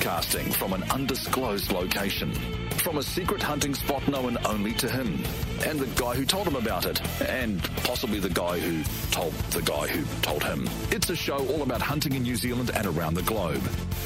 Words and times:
broadcasting 0.00 0.50
from 0.52 0.72
an 0.72 0.82
undisclosed 0.90 1.72
location. 1.72 2.32
From 2.78 2.96
a 2.96 3.02
secret 3.02 3.42
hunting 3.42 3.74
spot 3.74 4.06
known 4.08 4.38
only 4.46 4.72
to 4.74 4.88
him, 4.88 5.22
and 5.66 5.78
the 5.78 6.00
guy 6.00 6.14
who 6.14 6.24
told 6.24 6.46
him 6.46 6.56
about 6.56 6.86
it, 6.86 7.00
and 7.28 7.62
possibly 7.84 8.18
the 8.18 8.30
guy 8.30 8.58
who 8.58 8.82
told 9.10 9.34
the 9.52 9.60
guy 9.60 9.88
who 9.88 10.02
told 10.22 10.42
him. 10.42 10.66
It's 10.90 11.10
a 11.10 11.16
show 11.16 11.46
all 11.48 11.62
about 11.62 11.82
hunting 11.82 12.14
in 12.14 12.22
New 12.22 12.36
Zealand 12.36 12.70
and 12.74 12.86
around 12.86 13.12
the 13.12 13.22
globe. 13.22 13.60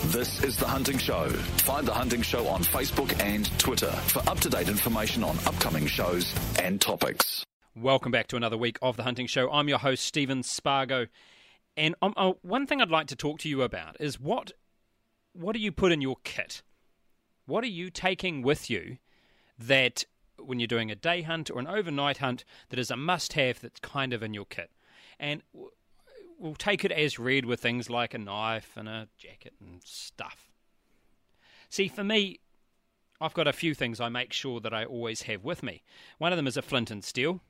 This 0.06 0.42
is 0.42 0.56
The 0.56 0.66
Hunting 0.66 0.98
Show. 0.98 1.28
Find 1.28 1.86
The 1.86 1.94
Hunting 1.94 2.22
Show 2.22 2.48
on 2.48 2.64
Facebook 2.64 3.16
and 3.22 3.46
Twitter 3.60 3.92
for 3.92 4.28
up 4.28 4.40
to 4.40 4.50
date 4.50 4.68
information 4.68 5.22
on 5.22 5.38
upcoming 5.46 5.86
shows 5.86 6.34
and 6.60 6.80
topics. 6.80 7.46
Welcome 7.76 8.10
back 8.10 8.26
to 8.28 8.36
another 8.36 8.58
week 8.58 8.78
of 8.82 8.96
The 8.96 9.04
Hunting 9.04 9.28
Show. 9.28 9.48
I'm 9.52 9.68
your 9.68 9.78
host, 9.78 10.04
Stephen 10.04 10.42
Spargo. 10.42 11.06
And 11.76 11.94
um, 12.02 12.14
uh, 12.16 12.32
one 12.42 12.66
thing 12.66 12.80
I'd 12.80 12.90
like 12.90 13.08
to 13.08 13.16
talk 13.16 13.38
to 13.40 13.48
you 13.48 13.62
about 13.62 14.00
is 14.00 14.18
what 14.18 14.52
what 15.34 15.52
do 15.52 15.58
you 15.60 15.72
put 15.72 15.92
in 15.92 16.00
your 16.00 16.16
kit? 16.24 16.62
What 17.46 17.62
are 17.64 17.68
you 17.68 17.90
taking 17.90 18.40
with 18.40 18.70
you 18.70 18.96
that 19.58 20.04
when 20.38 20.58
you're 20.58 20.66
doing 20.66 20.90
a 20.90 20.96
day 20.96 21.22
hunt 21.22 21.50
or 21.50 21.58
an 21.58 21.66
overnight 21.66 22.18
hunt 22.18 22.44
that 22.70 22.78
is 22.78 22.90
a 22.90 22.96
must 22.96 23.34
have 23.34 23.60
that's 23.60 23.80
kind 23.80 24.12
of 24.12 24.22
in 24.22 24.32
your 24.32 24.46
kit? 24.46 24.70
And 25.18 25.42
we'll 26.38 26.54
take 26.54 26.84
it 26.84 26.92
as 26.92 27.18
read 27.18 27.44
with 27.44 27.60
things 27.60 27.90
like 27.90 28.14
a 28.14 28.18
knife 28.18 28.72
and 28.76 28.88
a 28.88 29.08
jacket 29.18 29.54
and 29.60 29.82
stuff. 29.84 30.50
See, 31.68 31.88
for 31.88 32.04
me, 32.04 32.40
I've 33.20 33.34
got 33.34 33.46
a 33.46 33.52
few 33.52 33.74
things 33.74 34.00
I 34.00 34.08
make 34.08 34.32
sure 34.32 34.60
that 34.60 34.74
I 34.74 34.84
always 34.84 35.22
have 35.22 35.44
with 35.44 35.62
me. 35.62 35.82
One 36.18 36.32
of 36.32 36.36
them 36.36 36.46
is 36.46 36.56
a 36.56 36.62
flint 36.62 36.90
and 36.90 37.04
steel. 37.04 37.40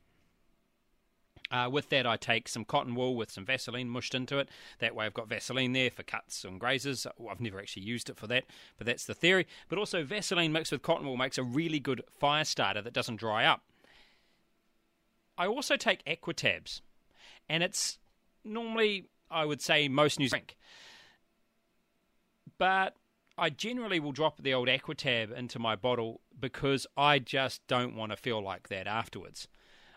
Uh, 1.54 1.68
with 1.68 1.88
that, 1.90 2.04
I 2.04 2.16
take 2.16 2.48
some 2.48 2.64
cotton 2.64 2.96
wool 2.96 3.14
with 3.14 3.30
some 3.30 3.44
Vaseline 3.44 3.88
mushed 3.88 4.12
into 4.12 4.38
it. 4.38 4.48
That 4.80 4.96
way, 4.96 5.06
I've 5.06 5.14
got 5.14 5.28
Vaseline 5.28 5.72
there 5.72 5.88
for 5.88 6.02
cuts 6.02 6.42
and 6.42 6.58
grazes. 6.58 7.06
I've 7.30 7.40
never 7.40 7.60
actually 7.60 7.84
used 7.84 8.10
it 8.10 8.16
for 8.16 8.26
that, 8.26 8.42
but 8.76 8.88
that's 8.88 9.04
the 9.04 9.14
theory. 9.14 9.46
But 9.68 9.78
also, 9.78 10.02
Vaseline 10.02 10.50
mixed 10.50 10.72
with 10.72 10.82
cotton 10.82 11.06
wool 11.06 11.16
makes 11.16 11.38
a 11.38 11.44
really 11.44 11.78
good 11.78 12.02
fire 12.18 12.42
starter 12.42 12.82
that 12.82 12.92
doesn't 12.92 13.20
dry 13.20 13.44
up. 13.44 13.62
I 15.38 15.46
also 15.46 15.76
take 15.76 16.04
Aquatabs, 16.06 16.80
and 17.48 17.62
it's 17.62 17.98
normally, 18.44 19.04
I 19.30 19.44
would 19.44 19.62
say, 19.62 19.86
most 19.86 20.18
New 20.18 20.26
Zealand. 20.26 20.54
But 22.58 22.96
I 23.38 23.50
generally 23.50 24.00
will 24.00 24.10
drop 24.10 24.42
the 24.42 24.54
old 24.54 24.66
Aquatab 24.66 25.30
into 25.30 25.60
my 25.60 25.76
bottle 25.76 26.20
because 26.40 26.84
I 26.96 27.20
just 27.20 27.64
don't 27.68 27.94
want 27.94 28.10
to 28.10 28.16
feel 28.16 28.42
like 28.42 28.70
that 28.70 28.88
afterwards. 28.88 29.46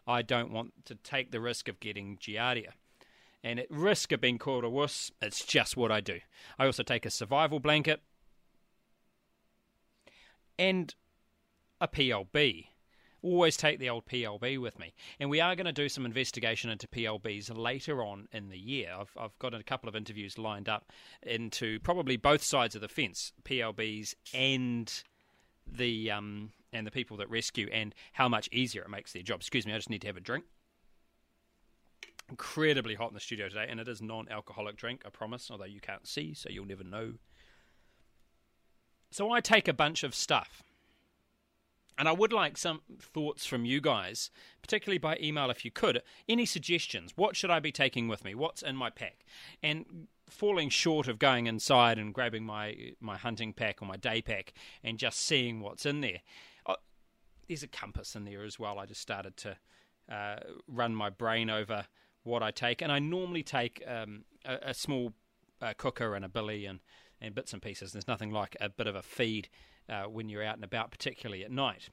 I 0.07 0.21
don't 0.21 0.51
want 0.51 0.73
to 0.85 0.95
take 0.95 1.31
the 1.31 1.41
risk 1.41 1.67
of 1.67 1.79
getting 1.79 2.17
Giardia. 2.17 2.71
And 3.43 3.59
at 3.59 3.69
risk 3.69 4.11
of 4.11 4.21
being 4.21 4.39
called 4.39 4.63
a 4.63 4.69
wuss, 4.69 5.11
it's 5.21 5.45
just 5.45 5.77
what 5.77 5.91
I 5.91 6.01
do. 6.01 6.19
I 6.57 6.65
also 6.65 6.83
take 6.83 7.05
a 7.05 7.11
survival 7.11 7.59
blanket 7.59 8.01
and 10.57 10.93
a 11.79 11.87
PLB. 11.87 12.67
Always 13.21 13.57
take 13.57 13.79
the 13.79 13.89
old 13.89 14.05
PLB 14.05 14.59
with 14.59 14.79
me. 14.79 14.93
And 15.19 15.29
we 15.29 15.41
are 15.41 15.55
going 15.55 15.65
to 15.65 15.73
do 15.73 15.89
some 15.89 16.05
investigation 16.05 16.69
into 16.69 16.87
PLBs 16.87 17.55
later 17.55 18.03
on 18.03 18.27
in 18.31 18.49
the 18.49 18.57
year. 18.57 18.93
I've, 18.97 19.11
I've 19.19 19.37
got 19.39 19.53
a 19.53 19.63
couple 19.63 19.89
of 19.89 19.95
interviews 19.95 20.37
lined 20.37 20.69
up 20.69 20.91
into 21.23 21.79
probably 21.81 22.15
both 22.15 22.43
sides 22.43 22.75
of 22.75 22.81
the 22.81 22.87
fence 22.87 23.33
PLBs 23.43 24.13
and 24.33 25.03
the 25.65 26.11
um, 26.11 26.51
and 26.73 26.85
the 26.85 26.91
people 26.91 27.17
that 27.17 27.29
rescue 27.29 27.69
and 27.71 27.93
how 28.13 28.27
much 28.27 28.49
easier 28.51 28.83
it 28.83 28.89
makes 28.89 29.13
their 29.13 29.23
job. 29.23 29.39
Excuse 29.39 29.65
me, 29.65 29.73
I 29.73 29.77
just 29.77 29.89
need 29.89 30.01
to 30.01 30.07
have 30.07 30.17
a 30.17 30.21
drink. 30.21 30.45
Incredibly 32.29 32.95
hot 32.95 33.09
in 33.09 33.13
the 33.13 33.19
studio 33.19 33.47
today, 33.47 33.67
and 33.69 33.79
it 33.79 33.87
is 33.87 34.01
non-alcoholic 34.01 34.75
drink, 34.75 35.03
I 35.05 35.09
promise. 35.09 35.49
Although 35.49 35.65
you 35.65 35.79
can't 35.79 36.07
see, 36.07 36.33
so 36.33 36.49
you'll 36.49 36.65
never 36.65 36.83
know. 36.83 37.13
So 39.09 39.31
I 39.31 39.39
take 39.39 39.67
a 39.67 39.73
bunch 39.73 40.03
of 40.03 40.13
stuff. 40.13 40.63
And 41.97 42.07
I 42.07 42.11
would 42.11 42.31
like 42.31 42.57
some 42.57 42.81
thoughts 43.01 43.45
from 43.47 43.65
you 43.65 43.81
guys, 43.81 44.29
particularly 44.61 44.99
by 44.99 45.17
email 45.19 45.49
if 45.49 45.65
you 45.65 45.71
could. 45.71 46.03
Any 46.29 46.45
suggestions? 46.45 47.13
What 47.15 47.35
should 47.35 47.49
I 47.49 47.59
be 47.59 47.71
taking 47.71 48.07
with 48.07 48.23
me? 48.23 48.35
What's 48.35 48.61
in 48.61 48.75
my 48.75 48.91
pack? 48.91 49.25
And 49.63 50.07
falling 50.29 50.69
short 50.69 51.07
of 51.07 51.17
going 51.17 51.47
inside 51.47 51.97
and 51.97 52.13
grabbing 52.13 52.43
my 52.43 52.75
my 52.99 53.17
hunting 53.17 53.53
pack 53.53 53.81
or 53.81 53.85
my 53.85 53.95
day 53.95 54.21
pack 54.21 54.53
and 54.83 54.99
just 54.99 55.19
seeing 55.19 55.61
what's 55.61 55.85
in 55.85 56.01
there. 56.01 56.19
There's 57.47 57.63
a 57.63 57.67
compass 57.67 58.15
in 58.15 58.25
there 58.25 58.43
as 58.43 58.59
well. 58.59 58.79
I 58.79 58.85
just 58.85 59.01
started 59.01 59.37
to 59.37 59.57
uh, 60.11 60.37
run 60.67 60.93
my 60.95 61.09
brain 61.09 61.49
over 61.49 61.85
what 62.23 62.43
I 62.43 62.51
take, 62.51 62.81
and 62.81 62.91
I 62.91 62.99
normally 62.99 63.43
take 63.43 63.81
um, 63.87 64.25
a, 64.45 64.69
a, 64.69 64.73
small 64.73 65.13
uh, 65.61 65.73
cooker 65.77 66.13
and 66.13 66.25
a 66.25 66.29
billy 66.29 66.65
and, 66.65 66.79
and 67.21 67.33
bits 67.33 67.53
and 67.53 67.61
pieces. 67.61 67.93
There's 67.93 68.07
nothing 68.07 68.31
like 68.31 68.57
a 68.59 68.69
bit 68.69 68.87
of 68.87 68.95
a 68.95 69.01
feed 69.01 69.47
uh, 69.89 70.03
when 70.03 70.27
you're 70.27 70.43
out 70.43 70.55
and 70.55 70.63
about, 70.63 70.91
particularly 70.91 71.43
at 71.43 71.51
night 71.51 71.89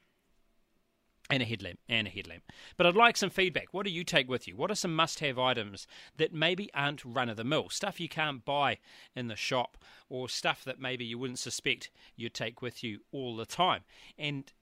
and 1.31 1.43
a 1.43 1.47
headlamp 1.47 1.78
and 1.88 2.06
a 2.06 2.10
headlamp. 2.10 2.44
But 2.76 2.87
I'd 2.87 2.97
like 2.97 3.16
some 3.16 3.31
feedback. 3.31 3.69
What 3.72 3.87
do 3.87 3.91
you 3.91 4.04
take 4.04 4.28
with 4.28 4.47
you? 4.47 4.56
What 4.56 4.70
are 4.70 4.75
some 4.75 4.94
must 4.94 5.20
have 5.20 5.38
items 5.38 5.87
that 6.19 6.34
maybe 6.34 6.70
aren't 6.75 7.04
run 7.04 7.28
of 7.28 7.37
the 7.37 7.44
mill? 7.44 7.70
Stuff 7.70 8.00
you 8.00 8.09
can't 8.09 8.44
buy 8.44 8.78
in 9.16 9.28
the 9.28 9.37
shop 9.37 9.78
or 10.10 10.28
stuff 10.28 10.64
that 10.64 10.78
maybe 10.78 11.04
you 11.04 11.19
wouldn't 11.19 11.38
suspect 11.38 11.91
you'd 12.16 12.34
take 12.34 12.60
with 12.60 12.84
you 12.84 13.00
all 13.10 13.37
the 13.37 13.47
time. 13.47 13.82
And 14.19 14.53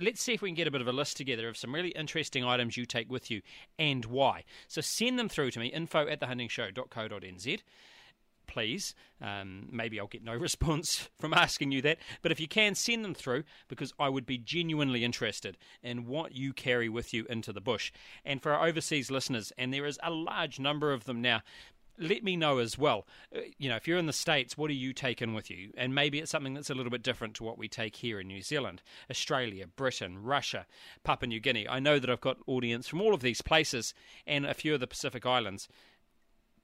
let's 0.00 0.22
see 0.22 0.32
if 0.32 0.42
we 0.42 0.48
can 0.48 0.56
get 0.56 0.66
a 0.66 0.70
bit 0.70 0.80
of 0.80 0.88
a 0.88 0.92
list 0.92 1.16
together 1.16 1.48
of 1.48 1.56
some 1.56 1.74
really 1.74 1.90
interesting 1.90 2.44
items 2.44 2.76
you 2.76 2.86
take 2.86 3.10
with 3.10 3.30
you 3.30 3.42
and 3.78 4.04
why. 4.06 4.44
So 4.68 4.80
send 4.80 5.18
them 5.18 5.28
through 5.28 5.50
to 5.52 5.60
me, 5.60 5.66
info 5.66 6.08
at 6.08 6.20
thehuntingshow.co.nz 6.20 7.60
please. 8.50 8.96
Um, 9.22 9.68
maybe 9.70 10.00
I'll 10.00 10.08
get 10.08 10.24
no 10.24 10.34
response 10.36 11.08
from 11.18 11.32
asking 11.32 11.70
you 11.70 11.80
that, 11.82 11.98
but 12.20 12.32
if 12.32 12.40
you 12.40 12.48
can, 12.48 12.74
send 12.74 13.04
them 13.04 13.14
through 13.14 13.44
because 13.68 13.94
I 13.98 14.08
would 14.08 14.26
be 14.26 14.38
genuinely 14.38 15.04
interested 15.04 15.56
in 15.82 16.06
what 16.06 16.34
you 16.34 16.52
carry 16.52 16.88
with 16.88 17.14
you 17.14 17.26
into 17.30 17.52
the 17.52 17.60
bush. 17.60 17.92
And 18.24 18.42
for 18.42 18.52
our 18.52 18.66
overseas 18.66 19.10
listeners, 19.10 19.52
and 19.56 19.72
there 19.72 19.86
is 19.86 20.00
a 20.02 20.10
large 20.10 20.58
number 20.58 20.92
of 20.92 21.04
them 21.04 21.22
now, 21.22 21.42
let 22.00 22.24
me 22.24 22.36
know 22.36 22.58
as 22.58 22.78
well. 22.78 23.06
Uh, 23.34 23.40
you 23.58 23.68
know, 23.68 23.76
if 23.76 23.86
you're 23.86 23.98
in 23.98 24.06
the 24.06 24.12
States, 24.12 24.56
what 24.56 24.70
are 24.70 24.74
you 24.74 24.92
taking 24.92 25.34
with 25.34 25.50
you? 25.50 25.70
And 25.76 25.94
maybe 25.94 26.18
it's 26.18 26.30
something 26.30 26.54
that's 26.54 26.70
a 26.70 26.74
little 26.74 26.90
bit 26.90 27.02
different 27.02 27.34
to 27.34 27.44
what 27.44 27.58
we 27.58 27.68
take 27.68 27.96
here 27.96 28.18
in 28.18 28.26
New 28.26 28.42
Zealand, 28.42 28.82
Australia, 29.10 29.66
Britain, 29.66 30.22
Russia, 30.22 30.66
Papua 31.04 31.28
New 31.28 31.40
Guinea. 31.40 31.68
I 31.68 31.78
know 31.78 31.98
that 31.98 32.10
I've 32.10 32.20
got 32.20 32.38
audience 32.46 32.88
from 32.88 33.00
all 33.00 33.14
of 33.14 33.20
these 33.20 33.42
places 33.42 33.94
and 34.26 34.46
a 34.46 34.54
few 34.54 34.74
of 34.74 34.80
the 34.80 34.86
Pacific 34.86 35.26
Islands 35.26 35.68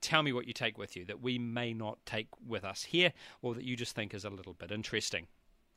tell 0.01 0.23
me 0.23 0.33
what 0.33 0.47
you 0.47 0.53
take 0.53 0.79
with 0.79 0.97
you 0.97 1.05
that 1.05 1.23
we 1.23 1.39
may 1.39 1.73
not 1.73 1.99
take 2.07 2.29
with 2.47 2.65
us 2.65 2.85
here 2.85 3.13
or 3.43 3.55
that 3.55 3.65
you 3.65 3.77
just 3.77 3.95
think 3.95 4.15
is 4.15 4.25
a 4.25 4.31
little 4.31 4.55
bit 4.55 4.71
interesting. 4.71 5.27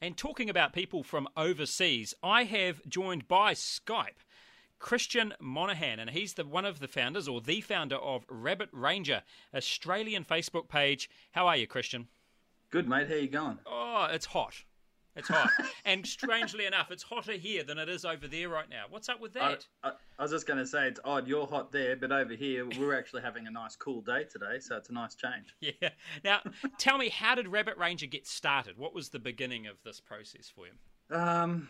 And 0.01 0.15
talking 0.15 0.49
about 0.49 0.71
people 0.71 1.03
from 1.03 1.27
overseas, 1.35 2.13
I 2.23 2.45
have 2.45 2.87
joined 2.87 3.27
by 3.27 3.53
Skype 3.53 4.23
Christian 4.79 5.33
Monaghan, 5.39 5.99
and 5.99 6.09
he's 6.09 6.33
the 6.33 6.45
one 6.45 6.65
of 6.65 6.79
the 6.79 6.87
founders 6.87 7.27
or 7.27 7.41
the 7.41 7.61
founder 7.61 7.97
of 7.97 8.25
Rabbit 8.29 8.69
Ranger, 8.71 9.23
Australian 9.53 10.23
Facebook 10.23 10.69
page. 10.69 11.09
How 11.31 11.47
are 11.47 11.57
you, 11.57 11.67
Christian? 11.67 12.07
Good, 12.71 12.87
mate. 12.87 13.07
How 13.07 13.15
you 13.15 13.27
going? 13.27 13.59
Oh, 13.65 14.07
it's 14.11 14.25
hot. 14.25 14.53
It's 15.15 15.27
hot. 15.27 15.49
and 15.85 16.05
strangely 16.05 16.65
enough, 16.65 16.91
it's 16.91 17.03
hotter 17.03 17.33
here 17.33 17.63
than 17.63 17.77
it 17.77 17.89
is 17.89 18.05
over 18.05 18.27
there 18.27 18.47
right 18.47 18.69
now. 18.69 18.85
What's 18.89 19.09
up 19.09 19.19
with 19.19 19.33
that? 19.33 19.67
I, 19.83 19.89
I, 19.89 19.91
I 20.19 20.21
was 20.21 20.31
just 20.31 20.47
going 20.47 20.59
to 20.59 20.67
say, 20.67 20.87
it's 20.87 20.99
odd. 21.03 21.27
You're 21.27 21.47
hot 21.47 21.71
there, 21.71 21.95
but 21.95 22.11
over 22.11 22.33
here, 22.33 22.65
we're 22.79 22.97
actually 22.97 23.21
having 23.21 23.47
a 23.47 23.51
nice 23.51 23.75
cool 23.75 24.01
day 24.01 24.23
today, 24.31 24.59
so 24.59 24.77
it's 24.77 24.89
a 24.89 24.93
nice 24.93 25.15
change. 25.15 25.55
Yeah. 25.81 25.89
Now, 26.23 26.41
tell 26.77 26.97
me, 26.97 27.09
how 27.09 27.35
did 27.35 27.47
Rabbit 27.47 27.77
Ranger 27.77 28.05
get 28.05 28.25
started? 28.25 28.77
What 28.77 28.93
was 28.93 29.09
the 29.09 29.19
beginning 29.19 29.67
of 29.67 29.75
this 29.83 29.99
process 29.99 30.51
for 30.53 30.65
you? 30.67 31.15
Um, 31.15 31.67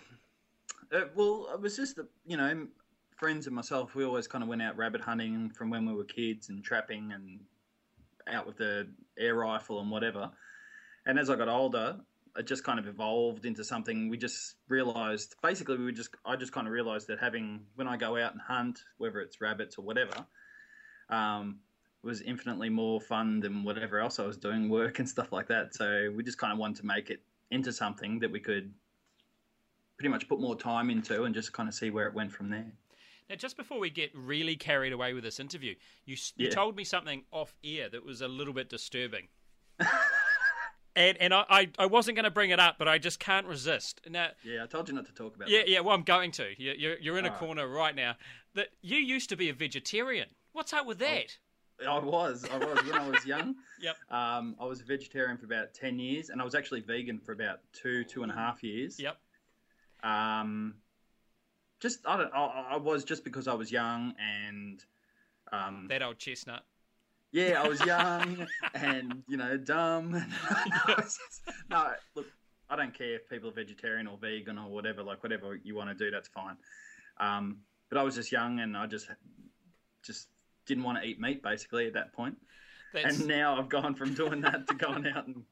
it, 0.92 1.04
uh, 1.04 1.06
well, 1.16 1.50
it 1.54 1.62
was 1.62 1.76
just 1.76 1.96
the, 1.96 2.08
you 2.26 2.38
know, 2.38 2.68
friends 3.20 3.48
and 3.48 3.56
myself, 3.56 3.96
we 3.96 4.06
always 4.06 4.28
kind 4.28 4.44
of 4.44 4.48
went 4.48 4.62
out 4.62 4.78
rabbit 4.78 5.02
hunting 5.02 5.50
from 5.50 5.70
when 5.70 5.86
we 5.86 5.94
were 5.94 6.06
kids 6.06 6.48
and 6.48 6.64
trapping 6.64 7.12
and 7.12 7.42
out 8.28 8.48
with 8.48 8.58
the 8.58 8.88
air 9.18 9.36
rifle 9.36 9.82
and 9.82 9.92
whatever. 9.92 10.32
And 11.06 11.20
as 11.20 11.30
I 11.30 11.36
got 11.36 11.50
older, 11.50 11.98
it 12.38 12.48
just 12.48 12.64
kind 12.64 12.80
of 12.80 12.88
evolved 12.88 13.46
into 13.46 13.64
something. 13.64 14.08
We 14.08 14.18
just 14.18 14.56
realized 14.70 15.36
basically 15.44 15.78
we 15.78 15.92
just 15.92 16.12
i 16.26 16.36
just 16.38 16.54
kind 16.54 16.66
of 16.66 16.72
realized 16.72 17.08
that 17.08 17.20
having 17.20 17.62
when 17.76 17.88
i 17.88 17.98
go 17.98 18.16
out 18.18 18.34
and 18.34 18.42
hunt 18.42 18.80
whether 19.00 19.20
it's 19.20 19.42
rabbits 19.42 19.78
or 19.78 19.82
whatever 19.84 20.26
um, 21.10 21.58
was 22.04 22.22
infinitely 22.22 22.70
more 22.70 23.02
fun 23.02 23.40
than 23.40 23.64
whatever 23.64 24.00
else 24.00 24.20
i 24.20 24.26
was 24.26 24.38
doing 24.38 24.70
work 24.70 25.00
and 25.00 25.10
stuff 25.10 25.34
like 25.34 25.48
that. 25.48 25.76
So 25.76 26.14
we 26.16 26.24
just 26.24 26.38
kind 26.38 26.54
of 26.54 26.60
wanted 26.60 26.78
to 26.78 26.86
make 26.86 27.10
it 27.10 27.22
into 27.52 27.74
something 27.74 28.20
that 28.20 28.32
we 28.32 28.40
could 28.40 28.72
pretty 29.98 30.10
much 30.10 30.30
put 30.30 30.40
more 30.40 30.56
time 30.56 30.90
into 30.90 31.24
and 31.24 31.36
just 31.36 31.52
kind 31.52 31.68
of 31.68 31.76
see 31.76 31.90
where 31.90 32.08
it 32.08 32.14
went 32.14 32.32
from 32.32 32.50
there 32.50 32.72
now, 33.30 33.36
just 33.36 33.58
before 33.58 33.80
we 33.80 33.90
get 33.90 34.12
really 34.16 34.56
carried 34.56 34.92
away 34.92 35.14
with 35.14 35.24
this 35.24 35.40
interview, 35.40 35.76
you, 36.06 36.16
you 36.36 36.48
yeah. 36.48 36.50
told 36.50 36.76
me 36.76 36.84
something 36.84 37.24
off 37.32 37.54
air 37.64 37.88
that 37.90 38.04
was 38.04 38.22
a 38.22 38.28
little 38.28 38.54
bit 38.54 38.70
disturbing. 38.70 39.28
and 40.96 41.18
and 41.18 41.34
I, 41.34 41.70
I 41.78 41.86
wasn't 41.86 42.16
going 42.16 42.26
to 42.26 42.32
bring 42.32 42.50
it 42.50 42.60
up, 42.60 42.78
but 42.80 42.88
I 42.88 42.98
just 42.98 43.20
can't 43.20 43.46
resist. 43.46 44.02
Now, 44.10 44.30
yeah, 44.44 44.64
I 44.64 44.68
told 44.68 44.90
you 44.90 44.96
not 44.96 45.06
to 45.06 45.14
talk 45.14 45.36
about. 45.36 45.48
Yeah, 45.48 45.60
that. 45.60 45.70
yeah. 45.70 45.80
Well, 45.82 45.96
I'm 45.96 46.04
going 46.04 46.32
to. 46.34 46.48
You're 46.58 46.98
you're 46.98 47.18
in 47.18 47.26
a 47.26 47.32
corner 47.32 47.68
right 47.68 47.96
now. 47.96 48.16
That 48.56 48.70
you 48.82 48.98
used 48.98 49.30
to 49.30 49.38
be 49.38 49.50
a 49.50 49.54
vegetarian. 49.54 50.30
What's 50.54 50.74
up 50.74 50.88
with 50.88 50.98
that? 51.00 51.38
I 51.88 52.00
was. 52.00 52.46
I 52.52 52.58
was 52.58 52.84
when 52.84 52.96
I 52.96 53.10
was 53.10 53.26
young. 53.26 53.56
Yep. 53.82 53.96
Um, 54.12 54.58
I 54.60 54.66
was 54.66 54.82
a 54.82 54.84
vegetarian 54.84 55.38
for 55.38 55.46
about 55.46 55.74
ten 55.74 56.00
years, 56.00 56.32
and 56.32 56.42
I 56.42 56.44
was 56.44 56.54
actually 56.54 56.82
vegan 56.82 57.18
for 57.18 57.32
about 57.32 57.60
two, 57.72 58.04
two 58.04 58.24
and 58.24 58.32
a 58.32 58.36
half 58.36 58.62
years. 58.62 59.00
Yep. 59.00 59.16
Um, 60.04 60.74
just 61.80 62.00
I 62.06 62.18
don't. 62.18 62.34
I, 62.34 62.68
I 62.72 62.78
was 62.78 63.04
just 63.04 63.24
because 63.24 63.48
I 63.48 63.54
was 63.54 63.72
young 63.72 64.14
and. 64.20 64.84
Um, 65.52 65.88
That 65.90 66.04
old 66.04 66.20
chestnut. 66.20 66.64
yeah, 67.32 67.62
I 67.64 67.68
was 67.68 67.84
young 67.84 68.46
and 68.76 69.24
you 69.28 69.38
know 69.38 69.58
dumb. 69.58 70.12
no, 71.70 71.94
look, 72.16 72.28
I 72.70 72.76
don't 72.76 72.94
care 72.94 73.16
if 73.16 73.28
people 73.30 73.50
are 73.50 73.54
vegetarian 73.54 74.06
or 74.08 74.18
vegan 74.18 74.58
or 74.60 74.70
whatever. 74.70 75.02
Like 75.02 75.24
whatever 75.24 75.56
you 75.56 75.76
want 75.76 75.90
to 75.90 75.96
do, 75.96 76.12
that's 76.12 76.28
fine. 76.28 76.58
Um, 77.20 77.58
but 77.90 77.98
I 77.98 78.04
was 78.04 78.16
just 78.16 78.32
young 78.32 78.60
and 78.60 78.78
I 78.78 78.86
just 78.86 79.10
just 80.04 80.28
didn't 80.66 80.84
want 80.84 81.02
to 81.02 81.08
eat 81.08 81.20
meat 81.20 81.42
basically 81.42 81.88
at 81.88 81.94
that 81.94 82.14
point. 82.14 82.38
That's, 82.94 83.18
And 83.20 83.28
now 83.28 83.58
I've 83.58 83.70
gone 83.70 83.96
from 83.96 84.14
doing 84.14 84.42
that 84.42 84.68
to 84.68 84.74
going 84.76 85.08
out 85.08 85.28
and 85.28 85.44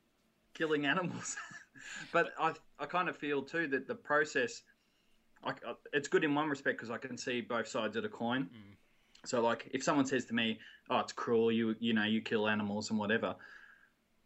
killing 0.54 0.86
animals. 0.86 1.36
but 2.12 2.34
I 2.40 2.54
I 2.80 2.86
kind 2.86 3.10
of 3.10 3.18
feel 3.18 3.42
too 3.42 3.68
that 3.68 3.88
the 3.88 3.96
process, 3.96 4.62
I, 5.44 5.52
I- 5.52 5.74
it's 5.94 6.08
good 6.08 6.24
in 6.24 6.34
one 6.36 6.50
respect 6.50 6.78
because 6.78 6.92
I 6.92 6.98
can 6.98 7.18
see 7.18 7.42
both 7.42 7.68
sides 7.68 7.96
of 7.96 8.04
the 8.04 8.10
coin. 8.10 8.44
Mm. 8.46 8.76
So 9.26 9.42
like 9.42 9.70
if 9.72 9.84
someone 9.84 10.06
says 10.06 10.26
to 10.26 10.34
me, 10.34 10.60
"Oh, 10.90 11.00
it's 11.00 11.14
cruel. 11.14 11.52
You 11.52 11.76
you 11.80 11.94
know 11.94 12.04
you 12.06 12.22
kill 12.22 12.48
animals 12.48 12.90
and 12.90 13.00
whatever," 13.00 13.36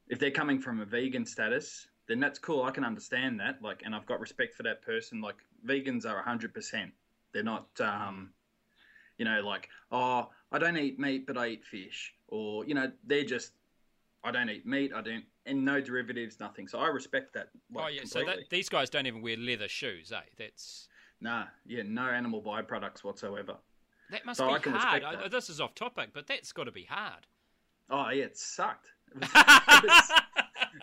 if 0.07 0.19
they're 0.19 0.31
coming 0.31 0.59
from 0.59 0.81
a 0.81 0.85
vegan 0.85 1.25
status, 1.25 1.87
then 2.07 2.19
that's 2.19 2.37
cool. 2.39 2.63
I 2.63 2.71
can 2.71 2.83
understand 2.83 3.39
that. 3.39 3.61
Like, 3.61 3.81
and 3.85 3.95
I've 3.95 4.05
got 4.05 4.19
respect 4.19 4.55
for 4.55 4.63
that 4.63 4.81
person. 4.81 5.21
Like 5.21 5.37
vegans 5.65 6.05
are 6.05 6.21
hundred 6.21 6.53
percent. 6.53 6.91
They're 7.33 7.43
not. 7.43 7.67
Um, 7.79 8.31
you 9.17 9.25
know, 9.25 9.41
like, 9.41 9.69
oh, 9.91 10.29
I 10.51 10.57
don't 10.57 10.77
eat 10.77 10.99
meat, 10.99 11.27
but 11.27 11.37
I 11.37 11.49
eat 11.49 11.63
fish, 11.63 12.13
or 12.27 12.65
you 12.65 12.73
know, 12.73 12.91
they're 13.05 13.23
just, 13.23 13.51
I 14.23 14.31
don't 14.31 14.49
eat 14.49 14.65
meat, 14.65 14.91
I 14.95 15.01
don't, 15.01 15.23
and 15.45 15.63
no 15.63 15.79
derivatives, 15.79 16.39
nothing. 16.39 16.67
So 16.67 16.79
I 16.79 16.87
respect 16.87 17.33
that. 17.35 17.49
Like, 17.71 17.85
oh 17.85 17.87
yeah, 17.87 18.01
so 18.05 18.25
that, 18.25 18.49
these 18.49 18.67
guys 18.67 18.89
don't 18.89 19.05
even 19.05 19.21
wear 19.21 19.37
leather 19.37 19.67
shoes, 19.67 20.11
eh? 20.11 20.21
That's 20.39 20.87
nah, 21.21 21.45
yeah, 21.65 21.83
no 21.85 22.03
animal 22.07 22.41
byproducts 22.41 23.03
whatsoever. 23.03 23.55
that 24.09 24.25
must 24.25 24.39
So 24.39 24.47
be 24.59 24.69
hard. 24.71 25.03
I, 25.03 25.27
this 25.29 25.49
is 25.49 25.61
off 25.61 25.73
topic, 25.75 26.09
but 26.13 26.27
that's 26.27 26.51
got 26.51 26.65
to 26.65 26.71
be 26.71 26.83
hard. 26.83 27.25
Oh 27.89 28.09
yeah, 28.09 28.25
it 28.25 28.37
sucked. 28.37 28.87
It 29.15 29.21
was, 29.21 29.31
it 29.67 29.83
was, 29.83 30.11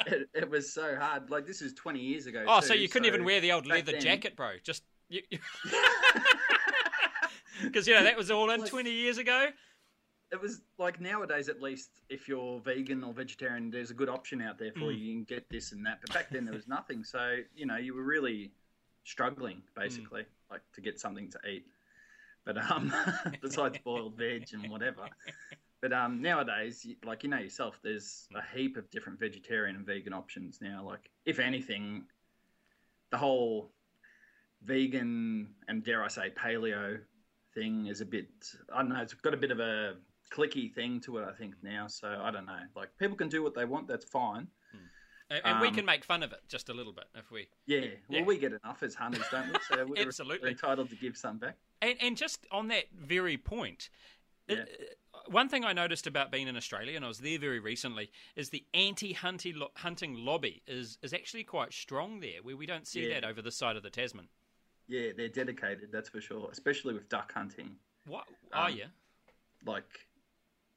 it, 0.07 0.29
it 0.35 0.51
was 0.51 0.73
so 0.73 0.97
hard. 0.97 1.31
Like 1.31 1.47
this 1.47 1.61
is 1.63 1.73
twenty 1.75 2.01
years 2.01 2.27
ago. 2.27 2.45
oh, 2.47 2.61
too, 2.61 2.67
so 2.69 2.75
you 2.75 2.89
couldn't 2.89 3.07
even 3.07 3.25
wear 3.25 3.41
the 3.41 3.53
old 3.53 3.67
leather 3.67 3.93
then- 3.93 4.01
jacket, 4.01 4.37
bro? 4.37 4.53
Just 4.63 4.83
you. 5.09 5.23
Because 7.63 7.87
you 7.89 7.95
know 7.95 8.05
that 8.05 8.17
was 8.17 8.31
all 8.31 8.51
in 8.51 8.61
Like- 8.61 8.71
twenty 8.71 8.91
years 8.93 9.19
ago. 9.19 9.49
It 10.31 10.39
was 10.43 10.61
like 10.77 11.01
nowadays, 11.01 11.49
at 11.49 11.63
least, 11.63 11.89
if 12.11 12.29
you're 12.29 12.61
vegan 12.61 13.03
or 13.03 13.15
vegetarian, 13.15 13.71
there's 13.71 13.91
a 13.91 13.95
good 13.95 14.11
option 14.11 14.43
out 14.43 14.59
there 14.59 14.73
for 14.73 14.81
Mm. 14.93 14.99
you. 14.99 15.05
You 15.07 15.15
can 15.15 15.25
get 15.25 15.49
this 15.49 15.73
and 15.73 15.87
that. 15.87 16.01
But 16.03 16.13
back 16.13 16.29
then, 16.31 16.45
there 16.45 16.53
was 16.53 16.69
nothing. 16.69 17.03
So 17.03 17.39
you 17.57 17.65
know, 17.65 17.77
you 17.77 17.95
were 17.95 18.03
really 18.03 18.53
struggling 19.09 19.63
basically, 19.75 20.25
like 20.51 20.61
to 20.75 20.81
get 20.81 21.01
something 21.01 21.31
to 21.31 21.39
eat. 21.49 21.67
But 22.45 22.59
um, 22.71 22.93
besides 23.43 23.79
boiled 23.85 24.17
veg 24.17 24.47
and 24.53 24.71
whatever. 24.71 25.03
But 25.81 25.93
um, 25.93 26.21
nowadays, 26.21 26.85
like 27.05 27.23
you 27.23 27.31
know 27.31 27.39
yourself, 27.39 27.79
there's 27.85 28.27
a 28.35 28.43
heap 28.53 28.77
of 28.77 28.91
different 28.91 29.21
vegetarian 29.21 29.77
and 29.77 29.87
vegan 29.87 30.13
options 30.13 30.59
now. 30.61 30.83
Like, 30.85 31.09
if 31.25 31.39
anything, 31.39 32.03
the 33.13 33.17
whole 33.17 33.71
vegan 34.65 35.55
and 35.69 35.85
dare 35.85 36.03
I 36.03 36.09
say 36.09 36.33
paleo 36.37 36.99
thing 37.55 37.87
is 37.87 38.01
a 38.01 38.05
bit. 38.05 38.27
I 38.75 38.79
don't 38.79 38.89
know. 38.89 39.03
It's 39.03 39.15
got 39.15 39.35
a 39.35 39.37
bit 39.37 39.53
of 39.53 39.61
a 39.61 39.95
clicky 40.33 40.75
thing 40.75 41.01
to 41.03 41.19
it. 41.19 41.29
I 41.29 41.33
think 41.33 41.55
now. 41.63 41.87
So 41.87 42.09
I 42.21 42.33
don't 42.33 42.47
know. 42.47 42.59
Like 42.75 42.89
people 42.99 43.17
can 43.17 43.29
do 43.29 43.45
what 43.45 43.55
they 43.55 43.65
want. 43.65 43.87
That's 43.87 44.05
fine. 44.05 44.49
And, 45.31 45.41
and 45.45 45.61
we 45.61 45.69
Um, 45.69 45.75
can 45.75 45.85
make 45.85 46.05
fun 46.05 46.23
of 46.23 46.33
it 46.33 46.41
just 46.49 46.69
a 46.69 46.75
little 46.75 46.93
bit 46.93 47.05
if 47.15 47.31
we. 47.31 47.49
Yeah. 47.67 47.81
Well, 48.09 48.21
Yeah. 48.21 48.25
we 48.25 48.39
get 48.39 48.53
enough 48.53 48.83
as 48.83 48.95
hunters, 48.95 49.25
don't 49.31 49.49
we? 49.53 49.59
So 49.69 49.87
we're, 49.89 50.07
Absolutely. 50.07 50.51
entitled 50.51 50.89
to 50.91 50.97
give 50.97 51.17
some 51.17 51.39
back. 51.39 51.57
And, 51.83 51.97
and 52.01 52.17
just 52.17 52.47
on 52.51 52.69
that 52.69 52.85
very 52.93 53.37
point, 53.37 53.91
Yeah. 54.49 54.65
uh, 55.15 55.19
one 55.27 55.49
thing 55.51 55.65
I 55.65 55.75
noticed 55.75 56.07
about 56.07 56.31
being 56.33 56.49
in 56.49 56.57
Australia, 56.57 56.97
and 56.97 57.05
I 57.05 57.09
was 57.09 57.19
there 57.19 57.39
very 57.39 57.61
recently, 57.61 58.11
is 58.37 58.49
the 58.51 58.65
anti-hunting 58.73 59.57
lo- 59.57 59.73
hunting 59.77 60.15
lobby 60.25 60.63
is 60.67 60.97
is 61.03 61.13
actually 61.13 61.45
quite 61.45 61.73
strong 61.75 62.21
there, 62.21 62.43
where 62.43 62.57
we 62.57 62.65
don't 62.67 62.87
see 62.87 63.07
Yeah. 63.09 63.21
that 63.21 63.25
over 63.29 63.43
the 63.43 63.53
side 63.53 63.77
of 63.77 63.83
the 63.83 63.91
Tasman. 63.91 64.29
Yeah, 64.87 65.13
they're 65.15 65.29
dedicated. 65.29 65.93
That's 65.93 66.09
for 66.09 66.23
sure. 66.23 66.49
Especially 66.51 66.95
with 66.95 67.11
duck 67.11 67.33
hunting. 67.33 67.77
What? 68.07 68.25
oh 68.55 68.63
Um, 68.65 68.77
yeah. 68.77 68.87
like 69.67 70.07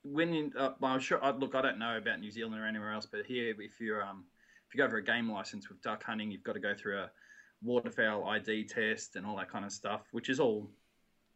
when 0.04 0.34
you, 0.34 0.52
uh, 0.58 0.74
well, 0.82 0.92
I'm 0.92 1.00
sure. 1.00 1.24
Uh, 1.24 1.32
look, 1.32 1.56
I 1.56 1.62
don't 1.62 1.78
know 1.80 1.96
about 1.96 2.20
New 2.20 2.32
Zealand 2.32 2.60
or 2.62 2.66
anywhere 2.66 2.92
else, 2.92 3.06
but 3.06 3.26
here, 3.26 3.56
if 3.62 3.80
you're 3.80 4.04
um, 4.04 4.26
if 4.72 4.78
you 4.78 4.82
go 4.82 4.90
for 4.90 4.98
a 4.98 5.04
game 5.04 5.30
license 5.30 5.68
with 5.68 5.82
duck 5.82 6.02
hunting, 6.02 6.32
you've 6.32 6.46
got 6.46 6.54
to 6.54 6.62
go 6.62 6.74
through 6.74 7.00
a 7.00 7.12
waterfowl 7.62 8.24
ID 8.30 8.64
test 8.64 9.18
and 9.18 9.26
all 9.26 9.36
that 9.36 9.52
kind 9.52 9.66
of 9.66 9.72
stuff, 9.74 10.08
which 10.14 10.30
is 10.30 10.40
all 10.40 10.70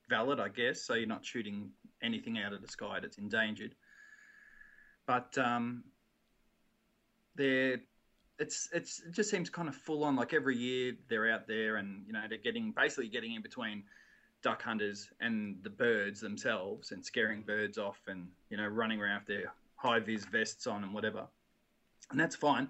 valid, 0.10 0.40
I 0.40 0.48
guess. 0.48 0.82
So 0.82 0.94
you're 0.94 1.06
not 1.06 1.26
shooting 1.26 1.70
anything 2.02 2.40
out 2.40 2.54
of 2.54 2.62
the 2.62 2.68
sky 2.70 3.00
that's 3.02 3.18
endangered. 3.18 3.76
But 5.06 5.38
um, 5.38 5.84
they're 7.36 7.82
it's 8.40 8.70
it's 8.72 9.02
it 9.06 9.12
just 9.12 9.30
seems 9.30 9.50
kind 9.50 9.68
of 9.68 9.76
full 9.76 10.06
on. 10.06 10.16
Like 10.16 10.34
every 10.34 10.56
year 10.56 10.94
they're 11.10 11.30
out 11.30 11.46
there, 11.46 11.76
and 11.76 12.06
you 12.08 12.14
know 12.14 12.22
they're 12.30 12.38
getting 12.38 12.72
basically 12.72 13.10
getting 13.10 13.34
in 13.34 13.42
between 13.42 13.84
duck 14.44 14.62
hunters 14.62 15.10
and 15.20 15.58
the 15.64 15.70
birds 15.70 16.22
themselves 16.22 16.94
and 16.94 17.06
scaring 17.06 17.42
birds 17.42 17.78
off 17.78 18.00
and 18.08 18.30
you 18.50 18.56
know 18.56 18.68
running 18.68 19.02
around 19.02 19.24
with 19.28 19.28
their 19.28 19.54
high 19.76 20.00
vis 20.00 20.24
vests 20.26 20.68
on 20.68 20.84
and 20.84 20.94
whatever 20.94 21.26
and 22.12 22.20
that's 22.20 22.36
fine 22.36 22.70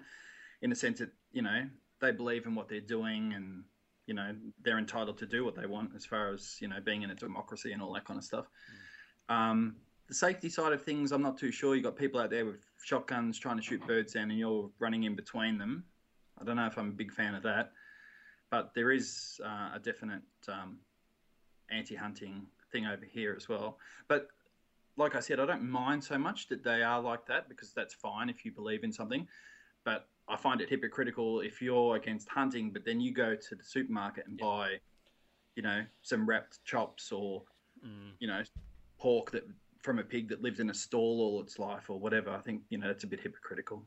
in 0.66 0.72
a 0.72 0.74
sense 0.74 0.98
that 0.98 1.10
you 1.32 1.42
know 1.42 1.62
they 2.00 2.12
believe 2.12 2.46
in 2.46 2.54
what 2.54 2.68
they're 2.68 2.80
doing 2.80 3.32
and 3.34 3.64
you 4.06 4.14
know 4.14 4.34
they're 4.62 4.78
entitled 4.78 5.18
to 5.18 5.26
do 5.26 5.44
what 5.44 5.54
they 5.54 5.66
want 5.66 5.90
as 5.96 6.04
far 6.04 6.32
as 6.32 6.56
you 6.60 6.68
know 6.68 6.80
being 6.84 7.02
in 7.02 7.10
a 7.10 7.14
democracy 7.14 7.72
and 7.72 7.80
all 7.80 7.92
that 7.92 8.04
kind 8.04 8.18
of 8.18 8.24
stuff 8.24 8.46
um, 9.28 9.76
the 10.08 10.14
safety 10.14 10.48
side 10.48 10.72
of 10.72 10.82
things 10.82 11.12
i'm 11.12 11.22
not 11.22 11.38
too 11.38 11.50
sure 11.50 11.74
you 11.74 11.82
got 11.82 11.96
people 11.96 12.20
out 12.20 12.30
there 12.30 12.44
with 12.44 12.64
shotguns 12.84 13.38
trying 13.38 13.56
to 13.56 13.62
shoot 13.62 13.84
birds 13.86 14.12
down 14.12 14.30
and 14.30 14.38
you're 14.38 14.70
running 14.78 15.04
in 15.04 15.14
between 15.14 15.56
them 15.56 15.84
i 16.40 16.44
don't 16.44 16.56
know 16.56 16.66
if 16.66 16.76
i'm 16.76 16.88
a 16.88 16.92
big 16.92 17.12
fan 17.12 17.34
of 17.34 17.42
that 17.42 17.72
but 18.50 18.72
there 18.74 18.92
is 18.92 19.40
uh, 19.44 19.70
a 19.74 19.80
definite 19.82 20.22
um, 20.48 20.78
anti-hunting 21.70 22.46
thing 22.70 22.86
over 22.86 23.04
here 23.04 23.34
as 23.36 23.48
well. 23.48 23.78
But 24.08 24.28
like 24.96 25.14
I 25.14 25.20
said, 25.20 25.40
I 25.40 25.46
don't 25.46 25.68
mind 25.68 26.02
so 26.02 26.18
much 26.18 26.48
that 26.48 26.62
they 26.62 26.82
are 26.82 27.00
like 27.00 27.26
that 27.26 27.48
because 27.48 27.72
that's 27.72 27.94
fine 27.94 28.28
if 28.28 28.44
you 28.44 28.52
believe 28.52 28.84
in 28.84 28.92
something. 28.92 29.26
But 29.84 30.08
I 30.28 30.36
find 30.36 30.60
it 30.60 30.68
hypocritical 30.68 31.40
if 31.40 31.62
you're 31.62 31.96
against 31.96 32.28
hunting, 32.28 32.72
but 32.72 32.84
then 32.84 33.00
you 33.00 33.12
go 33.12 33.36
to 33.36 33.54
the 33.54 33.62
supermarket 33.62 34.26
and 34.26 34.38
Yeah. 34.38 34.44
buy, 34.44 34.80
you 35.54 35.62
know, 35.62 35.86
some 36.02 36.28
wrapped 36.28 36.64
chops 36.64 37.12
or 37.12 37.44
Mm. 37.82 38.16
you 38.18 38.26
know, 38.26 38.42
pork 38.98 39.30
that 39.30 39.44
from 39.82 39.98
a 39.98 40.04
pig 40.04 40.28
that 40.28 40.40
lived 40.40 40.58
in 40.58 40.70
a 40.70 40.74
stall 40.74 41.20
all 41.20 41.40
its 41.42 41.58
life 41.58 41.90
or 41.90 42.00
whatever. 42.00 42.30
I 42.30 42.40
think 42.40 42.64
you 42.70 42.78
know 42.78 42.88
that's 42.88 43.04
a 43.04 43.06
bit 43.06 43.20
hypocritical. 43.20 43.86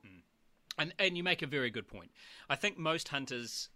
And 0.78 0.94
and 1.00 1.18
you 1.18 1.24
make 1.24 1.42
a 1.42 1.48
very 1.48 1.70
good 1.72 1.88
point. 1.88 2.12
I 2.50 2.56
think 2.56 2.78
most 2.78 3.10
hunters 3.10 3.70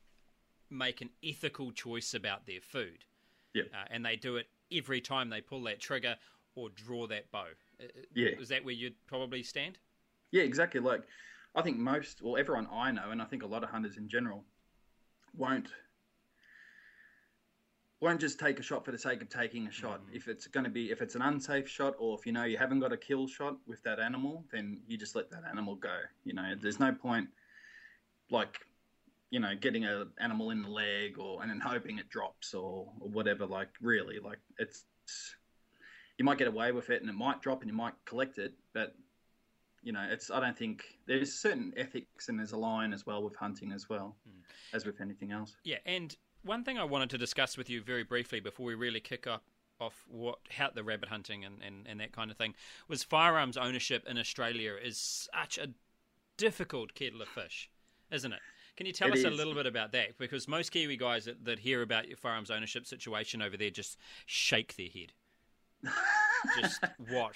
make 0.69 1.01
an 1.01 1.09
ethical 1.23 1.71
choice 1.71 2.13
about 2.13 2.45
their 2.45 2.61
food. 2.61 3.05
Yep. 3.53 3.73
Uh, 3.73 3.85
and 3.89 4.05
they 4.05 4.15
do 4.15 4.37
it 4.37 4.49
every 4.71 5.01
time 5.01 5.29
they 5.29 5.41
pull 5.41 5.63
that 5.63 5.79
trigger 5.79 6.17
or 6.55 6.69
draw 6.69 7.07
that 7.07 7.29
bow. 7.31 7.47
Uh, 7.79 7.85
Yeah. 8.13 8.39
Is 8.39 8.49
that 8.49 8.63
where 8.63 8.73
you'd 8.73 9.05
probably 9.07 9.43
stand? 9.43 9.79
Yeah, 10.31 10.43
exactly. 10.43 10.79
Like, 10.79 11.03
I 11.55 11.61
think 11.61 11.77
most, 11.77 12.21
well, 12.21 12.37
everyone 12.37 12.67
I 12.71 12.91
know, 12.91 13.11
and 13.11 13.21
I 13.21 13.25
think 13.25 13.43
a 13.43 13.47
lot 13.47 13.63
of 13.63 13.69
hunters 13.69 13.97
in 13.97 14.07
general, 14.09 14.43
won't 15.35 15.69
won't 18.03 18.19
just 18.19 18.37
take 18.37 18.59
a 18.59 18.61
shot 18.61 18.83
for 18.83 18.91
the 18.91 18.97
sake 18.97 19.21
of 19.21 19.29
taking 19.29 19.65
a 19.65 19.71
shot. 19.71 20.01
Mm. 20.01 20.15
If 20.15 20.27
it's 20.27 20.45
going 20.47 20.65
to 20.65 20.69
be, 20.69 20.91
if 20.91 21.01
it's 21.01 21.15
an 21.15 21.21
unsafe 21.21 21.69
shot, 21.69 21.95
or 21.97 22.17
if 22.19 22.25
you 22.25 22.33
know 22.33 22.43
you 22.43 22.57
haven't 22.57 22.81
got 22.81 22.91
a 22.91 22.97
kill 22.97 23.27
shot 23.27 23.55
with 23.65 23.81
that 23.83 23.97
animal, 23.97 24.43
then 24.51 24.81
you 24.87 24.97
just 24.97 25.15
let 25.15 25.31
that 25.31 25.43
animal 25.49 25.75
go. 25.75 25.99
You 26.25 26.33
know, 26.33 26.53
there's 26.61 26.81
no 26.81 26.91
point, 26.91 27.29
like, 28.29 28.59
you 29.29 29.39
know, 29.39 29.55
getting 29.55 29.85
an 29.85 30.09
animal 30.19 30.49
in 30.49 30.61
the 30.61 30.67
leg 30.67 31.17
or 31.17 31.41
and 31.41 31.49
then 31.49 31.61
hoping 31.61 31.97
it 31.97 32.09
drops 32.09 32.53
or, 32.53 32.91
or 32.99 33.07
whatever. 33.07 33.45
Like, 33.45 33.69
really, 33.81 34.19
like 34.19 34.39
it's 34.59 34.83
you 36.17 36.25
might 36.25 36.37
get 36.37 36.47
away 36.47 36.73
with 36.73 36.89
it 36.89 37.01
and 37.01 37.09
it 37.09 37.15
might 37.15 37.41
drop 37.41 37.61
and 37.61 37.69
you 37.69 37.75
might 37.75 37.93
collect 38.05 38.37
it, 38.37 38.53
but 38.73 38.95
you 39.83 39.91
know, 39.91 40.05
it's 40.09 40.31
I 40.31 40.39
don't 40.39 40.57
think 40.57 40.97
there's 41.05 41.33
certain 41.33 41.73
ethics 41.77 42.29
and 42.29 42.39
there's 42.39 42.53
a 42.53 42.57
line 42.57 42.93
as 42.93 43.05
well 43.05 43.23
with 43.23 43.35
hunting 43.35 43.71
as 43.71 43.89
well 43.89 44.15
hmm. 44.25 44.41
as 44.75 44.85
with 44.85 45.01
anything 45.01 45.31
else. 45.31 45.55
Yeah, 45.63 45.77
and 45.85 46.15
one 46.43 46.63
thing 46.63 46.77
I 46.77 46.83
wanted 46.83 47.09
to 47.11 47.17
discuss 47.17 47.57
with 47.57 47.69
you 47.69 47.81
very 47.81 48.03
briefly 48.03 48.39
before 48.39 48.65
we 48.65 48.75
really 48.75 48.99
kick 48.99 49.27
up 49.27 49.43
off 49.79 50.05
what 50.07 50.39
how 50.49 50.69
the 50.69 50.83
rabbit 50.83 51.09
hunting 51.09 51.43
and, 51.43 51.61
and, 51.65 51.87
and 51.87 51.99
that 51.99 52.11
kind 52.11 52.31
of 52.31 52.37
thing 52.37 52.53
was 52.87 53.03
firearms 53.03 53.57
ownership 53.57 54.05
in 54.07 54.17
Australia 54.17 54.73
is 54.81 55.27
such 55.33 55.57
a 55.57 55.69
difficult 56.37 56.93
kettle 56.93 57.21
of 57.21 57.27
fish, 57.27 57.69
isn't 58.11 58.31
it? 58.31 58.39
Can 58.75 58.87
you 58.87 58.93
tell 58.93 59.09
It 59.09 59.19
us 59.19 59.23
a 59.23 59.29
little 59.29 59.53
bit 59.53 59.67
about 59.67 59.91
that? 59.91 60.17
Because 60.17 60.47
most 60.47 60.71
Kiwi 60.71 60.97
guys 60.97 61.25
that, 61.25 61.45
that 61.45 61.59
hear 61.59 61.81
about 61.81 62.07
your 62.07 62.17
firearms 62.17 62.49
ownership 62.49 62.87
situation 62.87 63.41
over 63.41 63.55
there 63.55 63.69
just 63.69 63.97
shake 64.25 64.75
their 64.75 64.87
head. 64.87 65.13
just 66.59 66.83
what? 67.09 67.35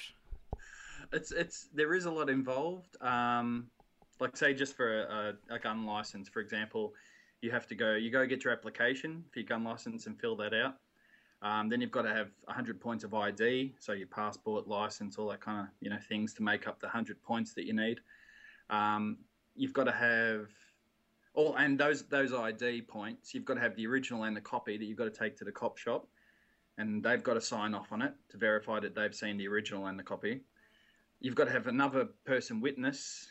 It's 1.14 1.32
it's 1.32 1.68
there 1.74 1.94
is 1.94 2.06
a 2.06 2.12
lot 2.12 2.30
involved. 2.30 3.02
Um, 3.02 3.68
like 4.20 4.36
say 4.36 4.54
just 4.54 4.76
for 4.76 5.02
a, 5.04 5.34
a 5.50 5.60
gun 5.60 5.86
license, 5.86 6.28
for 6.30 6.40
example, 6.40 6.94
you 7.42 7.52
have 7.52 7.68
to 7.68 7.76
go 7.76 7.94
you 7.94 8.12
go 8.12 8.26
get 8.26 8.44
your 8.44 8.54
application 8.54 9.24
for 9.32 9.40
your 9.40 9.48
gun 9.48 9.64
license 9.64 10.08
and 10.08 10.20
fill 10.20 10.36
that 10.38 10.54
out. 10.54 10.76
Um, 11.42 11.70
then 11.70 11.82
you've 11.82 11.92
got 11.92 12.02
to 12.02 12.14
have 12.14 12.30
100 12.46 12.82
points 12.82 13.04
of 13.04 13.14
ID, 13.14 13.76
so 13.80 13.94
your 13.94 14.08
passport, 14.08 14.68
license, 14.68 15.20
all 15.20 15.28
that 15.30 15.40
kind 15.40 15.62
of 15.62 15.68
you 15.82 15.90
know 15.90 16.00
things 16.10 16.34
to 16.36 16.44
make 16.44 16.68
up 16.68 16.80
the 16.80 16.88
100 16.88 17.22
points 17.22 17.54
that 17.54 17.66
you 17.66 17.74
need. 17.74 18.00
Um, 18.70 19.18
you've 19.56 19.74
got 19.74 19.84
to 19.86 19.92
have 19.92 20.48
all, 21.34 21.56
and 21.56 21.80
those 21.80 22.04
those 22.04 22.34
ID 22.34 22.82
points, 22.82 23.34
you've 23.34 23.46
got 23.46 23.56
to 23.56 23.60
have 23.60 23.76
the 23.76 23.86
original 23.86 24.24
and 24.24 24.36
the 24.36 24.42
copy 24.42 24.78
that 24.78 24.86
you've 24.86 24.98
got 24.98 25.14
to 25.14 25.20
take 25.20 25.38
to 25.38 25.46
the 25.46 25.52
cop 25.52 25.78
shop, 25.78 26.08
and 26.80 27.04
they've 27.04 27.24
got 27.24 27.36
to 27.36 27.42
sign 27.42 27.76
off 27.76 27.92
on 27.92 28.02
it 28.02 28.14
to 28.30 28.38
verify 28.38 28.80
that 28.80 28.96
they've 28.96 29.14
seen 29.14 29.38
the 29.38 29.48
original 29.48 29.86
and 29.86 30.00
the 30.00 30.04
copy. 30.04 30.42
You've 31.20 31.36
got 31.36 31.46
to 31.46 31.52
have 31.52 31.68
another 31.68 32.10
person 32.26 32.62
witness 32.62 33.28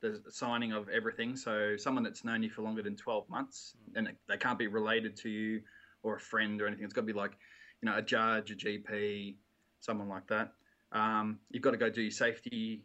the 0.00 0.22
signing 0.30 0.72
of 0.72 0.88
everything. 0.88 1.36
So 1.36 1.76
someone 1.76 2.04
that's 2.04 2.24
known 2.24 2.42
you 2.42 2.50
for 2.50 2.62
longer 2.62 2.82
than 2.82 2.96
12 2.96 3.28
months, 3.28 3.74
and 3.94 4.08
they 4.28 4.36
can't 4.36 4.58
be 4.58 4.66
related 4.66 5.16
to 5.18 5.28
you 5.28 5.62
or 6.02 6.16
a 6.16 6.20
friend 6.20 6.60
or 6.60 6.66
anything. 6.66 6.84
It's 6.84 6.94
got 6.94 7.02
to 7.02 7.06
be 7.06 7.12
like, 7.12 7.32
you 7.82 7.88
know, 7.88 7.96
a 7.96 8.02
judge, 8.02 8.50
a 8.50 8.54
GP, 8.54 9.36
someone 9.80 10.08
like 10.08 10.26
that. 10.28 10.52
Um, 10.92 11.38
you've 11.50 11.62
got 11.62 11.72
to 11.72 11.76
go 11.76 11.90
do 11.90 12.02
your 12.02 12.10
safety 12.10 12.82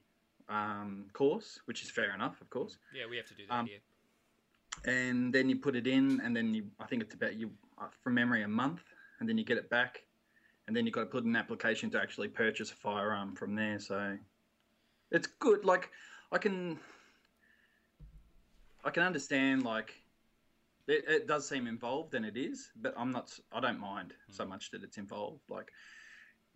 um, 0.50 1.05
course, 1.13 1.59
which 1.65 1.83
is 1.83 1.91
fair 1.91 2.13
enough, 2.13 2.41
of 2.41 2.50
course. 2.50 2.77
Yeah, 2.93 3.03
we 3.09 3.17
have 3.17 3.27
to 3.27 3.35
do 3.35 3.43
that 3.47 3.53
Um, 3.53 3.67
here. 3.67 3.79
And 4.85 5.33
then 5.33 5.50
you 5.50 5.57
put 5.57 5.75
it 5.75 5.88
in, 5.88 6.19
and 6.21 6.35
then 6.35 6.53
you, 6.53 6.65
I 6.79 6.85
think 6.85 7.03
it's 7.03 7.13
about 7.13 7.35
you 7.35 7.51
uh, 7.79 7.88
from 8.03 8.15
memory 8.15 8.43
a 8.43 8.47
month, 8.47 8.81
and 9.19 9.29
then 9.29 9.38
you 9.38 9.45
get 9.45 9.57
it 9.57 9.69
back, 9.69 10.03
and 10.67 10.75
then 10.75 10.85
you've 10.85 10.95
got 10.95 11.01
to 11.01 11.05
put 11.07 11.23
in 11.23 11.29
an 11.29 11.35
application 11.35 11.91
to 11.91 12.01
actually 12.01 12.27
purchase 12.27 12.71
a 12.71 12.75
firearm 12.75 13.35
from 13.35 13.55
there. 13.55 13.79
So 13.79 14.17
it's 15.13 15.27
good. 15.39 15.63
Like 15.63 15.89
I 16.32 16.38
can, 16.38 16.79
I 18.84 18.89
can 18.89 19.03
understand 19.03 19.63
like 19.63 19.93
it, 20.88 21.05
it 21.08 21.27
does 21.27 21.48
seem 21.48 21.67
involved, 21.67 22.13
and 22.15 22.25
it 22.25 22.36
is, 22.36 22.72
but 22.82 22.93
I'm 22.98 23.12
not. 23.12 23.32
I 23.51 23.62
don't 23.62 23.79
mind 23.79 24.13
so 24.29 24.46
much 24.46 24.72
that 24.72 24.84
it's 24.84 24.98
involved. 24.98 25.43
Like 25.50 25.72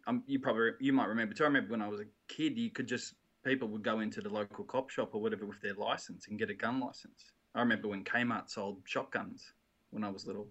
um, 0.08 0.24
you 0.28 0.40
probably 0.40 0.72
you 0.80 0.92
might 0.92 1.08
remember 1.08 1.34
too. 1.34 1.44
I 1.44 1.48
remember 1.48 1.72
when 1.72 1.82
I 1.82 1.88
was 1.88 2.02
a 2.02 2.06
kid, 2.28 2.58
you 2.58 2.72
could 2.72 2.88
just 2.88 3.14
people 3.46 3.68
would 3.70 3.84
go 3.84 4.02
into 4.02 4.20
the 4.20 4.30
local 4.30 4.66
cop 4.66 4.90
shop 4.90 5.12
or 5.14 5.22
whatever 5.22 5.46
with 5.46 5.62
their 5.62 5.76
license 5.76 6.28
and 6.28 6.40
get 6.40 6.50
a 6.50 6.54
gun 6.54 6.80
license. 6.80 7.32
I 7.56 7.62
remember 7.62 7.88
when 7.88 8.04
Kmart 8.04 8.50
sold 8.50 8.82
shotguns 8.86 9.54
when 9.92 10.04
I 10.04 10.10
was 10.10 10.26
little. 10.26 10.48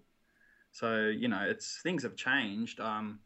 So 0.71 1.07
you 1.07 1.27
know, 1.27 1.45
it's 1.47 1.79
things 1.83 2.03
have 2.03 2.15
changed. 2.15 2.79
Um, 2.79 3.19